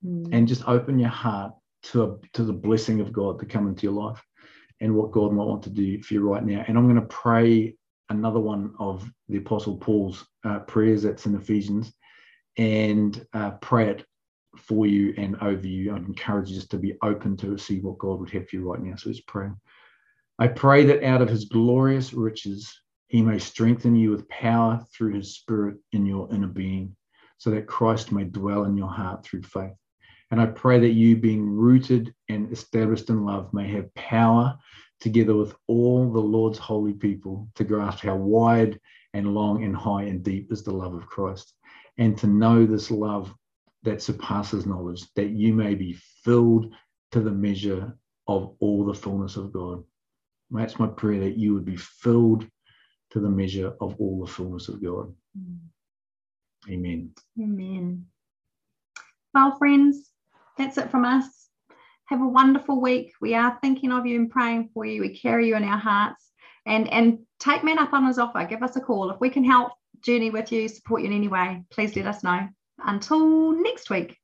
mm. 0.06 0.30
and 0.32 0.48
just 0.48 0.68
open 0.68 1.00
your 1.00 1.10
heart 1.10 1.54
to 1.84 2.04
a, 2.04 2.18
to 2.34 2.44
the 2.44 2.54
blessing 2.54 3.02
of 3.02 3.12
God 3.12 3.39
to 3.39 3.46
come 3.46 3.68
into 3.68 3.84
your 3.84 3.94
life 3.94 4.24
and 4.80 4.96
what 4.96 5.12
God 5.12 5.34
might 5.34 5.46
want 5.46 5.63
to 5.63 5.70
do 5.70 6.02
for 6.02 6.13
you 6.13 6.22
right 6.22 6.44
now. 6.44 6.63
And 6.68 6.78
I'm 6.78 6.88
going 6.88 6.96
to 6.96 7.08
pray 7.08 7.76
another 8.10 8.39
one 8.39 8.74
of 8.80 9.10
the 9.28 9.38
Apostle 9.38 9.78
Paul's 9.78 10.26
uh, 10.46 10.60
prayers 10.60 11.04
that's 11.04 11.26
in 11.26 11.36
Ephesians 11.36 11.94
and 12.58 13.26
uh, 13.34 13.52
pray 13.52 13.89
it 13.89 14.06
for 14.58 14.86
you 14.86 15.13
and 15.18 15.36
over 15.42 15.68
you. 15.68 15.94
I'd 15.94 16.06
encourage 16.06 16.50
you 16.50 16.56
just 16.56 16.72
to 16.72 16.78
be 16.78 16.96
open 17.02 17.38
to 17.38 17.52
receive 17.52 17.84
what 17.84 17.98
God 17.98 18.20
would 18.20 18.30
have 18.32 18.48
for 18.48 18.56
you 18.56 18.72
right 18.72 18.82
now. 18.82 18.96
So 18.96 19.10
let's 19.10 19.22
pray. 19.22 19.50
I 20.39 20.48
pray 20.48 20.86
that 20.86 21.04
out 21.04 21.22
of 21.22 21.30
his 21.30 21.46
glorious 21.46 22.13
riches, 22.13 22.72
he 23.08 23.22
may 23.22 23.39
strengthen 23.39 23.96
you 23.96 24.10
with 24.12 24.28
power 24.30 24.84
through 24.96 25.13
his 25.13 25.36
spirit 25.36 25.78
in 25.92 26.06
your 26.06 26.34
inner 26.34 26.48
being, 26.48 26.96
so 27.38 27.52
that 27.52 27.68
Christ 27.68 28.12
may 28.12 28.24
dwell 28.24 28.66
in 28.66 28.76
your 28.78 28.89
heart 28.89 29.24
through 29.24 29.44
faith. 29.44 29.74
And 30.32 30.42
I 30.42 30.48
pray 30.48 30.80
that 30.80 30.94
you, 30.94 31.18
being 31.18 31.48
rooted 31.48 32.13
and 32.30 32.52
established 32.52 33.10
in 33.10 33.24
love, 33.24 33.54
may 33.54 33.68
have 33.70 33.94
power 33.94 34.58
together 35.00 35.36
with 35.36 35.54
all 35.68 36.12
the 36.12 36.20
Lord's 36.20 36.58
holy 36.58 36.94
people 36.94 37.48
to 37.56 37.63
grasp 37.63 38.00
how 38.04 38.16
wide 38.16 38.80
and 39.13 39.36
long 39.36 39.63
and 39.63 39.76
high 39.76 40.04
and 40.04 40.24
deep 40.24 40.52
is 40.52 40.63
the 40.63 40.74
love 40.74 40.96
of 40.96 41.06
Christ, 41.06 41.54
and 42.00 42.18
to 42.18 42.28
know 42.28 42.66
this 42.66 42.89
love 42.89 43.32
that 43.84 44.02
surpasses 44.02 44.65
knowledge, 44.65 45.04
that 45.15 45.30
you 45.30 45.54
may 45.54 45.76
be 45.76 45.93
filled 46.24 46.74
to 47.12 47.22
the 47.22 47.32
measure 47.32 47.98
of 48.28 48.56
all 48.60 48.86
the 48.86 48.93
fullness 48.93 49.36
of 49.36 49.52
God. 49.52 49.84
That's 50.52 50.80
my 50.80 50.88
prayer 50.88 51.19
that 51.22 51.38
you 51.38 51.54
would 51.54 51.65
be 51.65 51.78
filled 51.78 52.48
to 53.12 53.19
the 53.19 53.30
measure 53.30 53.74
of 53.82 53.96
all 54.00 54.24
the 54.26 54.32
fullness 54.32 54.69
of 54.69 54.84
God. 54.84 55.13
Amen. 56.69 57.12
Amen. 57.39 58.06
Well, 59.34 59.58
friends, 59.58 60.12
that's 60.58 60.78
it 60.78 60.91
from 60.91 61.06
us. 61.06 61.50
Have 62.06 62.22
a 62.22 62.28
wonderful 62.28 62.80
week. 62.80 63.13
We 63.19 63.34
are 63.34 63.58
thinking 63.62 63.91
of 63.91 64.06
you 64.06 64.19
and 64.19 64.30
praying 64.30 64.69
for 64.74 64.86
you. 64.86 65.02
We 65.02 65.17
carry 65.17 65.48
you 65.48 65.56
in 65.56 65.63
our 65.63 65.78
hearts. 65.78 66.30
And 66.65 66.88
and 66.89 67.19
take 67.39 67.63
Matt 67.63 67.80
up 67.80 67.93
on 67.93 68.06
his 68.06 68.19
offer. 68.19 68.46
Give 68.46 68.63
us 68.63 68.76
a 68.78 68.82
call. 68.82 69.10
If 69.10 69.19
we 69.19 69.30
can 69.30 69.43
help 69.43 69.74
journey 70.02 70.30
with 70.30 70.52
you, 70.52 70.67
support 70.69 71.02
you 71.02 71.08
in 71.08 71.13
any 71.13 71.28
way, 71.28 71.63
please 71.72 71.96
let 71.96 72.08
us 72.08 72.24
know. 72.24 72.48
Until 72.80 73.52
next 73.54 73.90
week. 73.90 74.18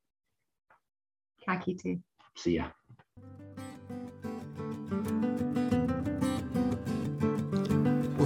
Ka 1.45 1.57
kite. 1.59 1.99
See 2.35 2.55
ya. 2.55 2.71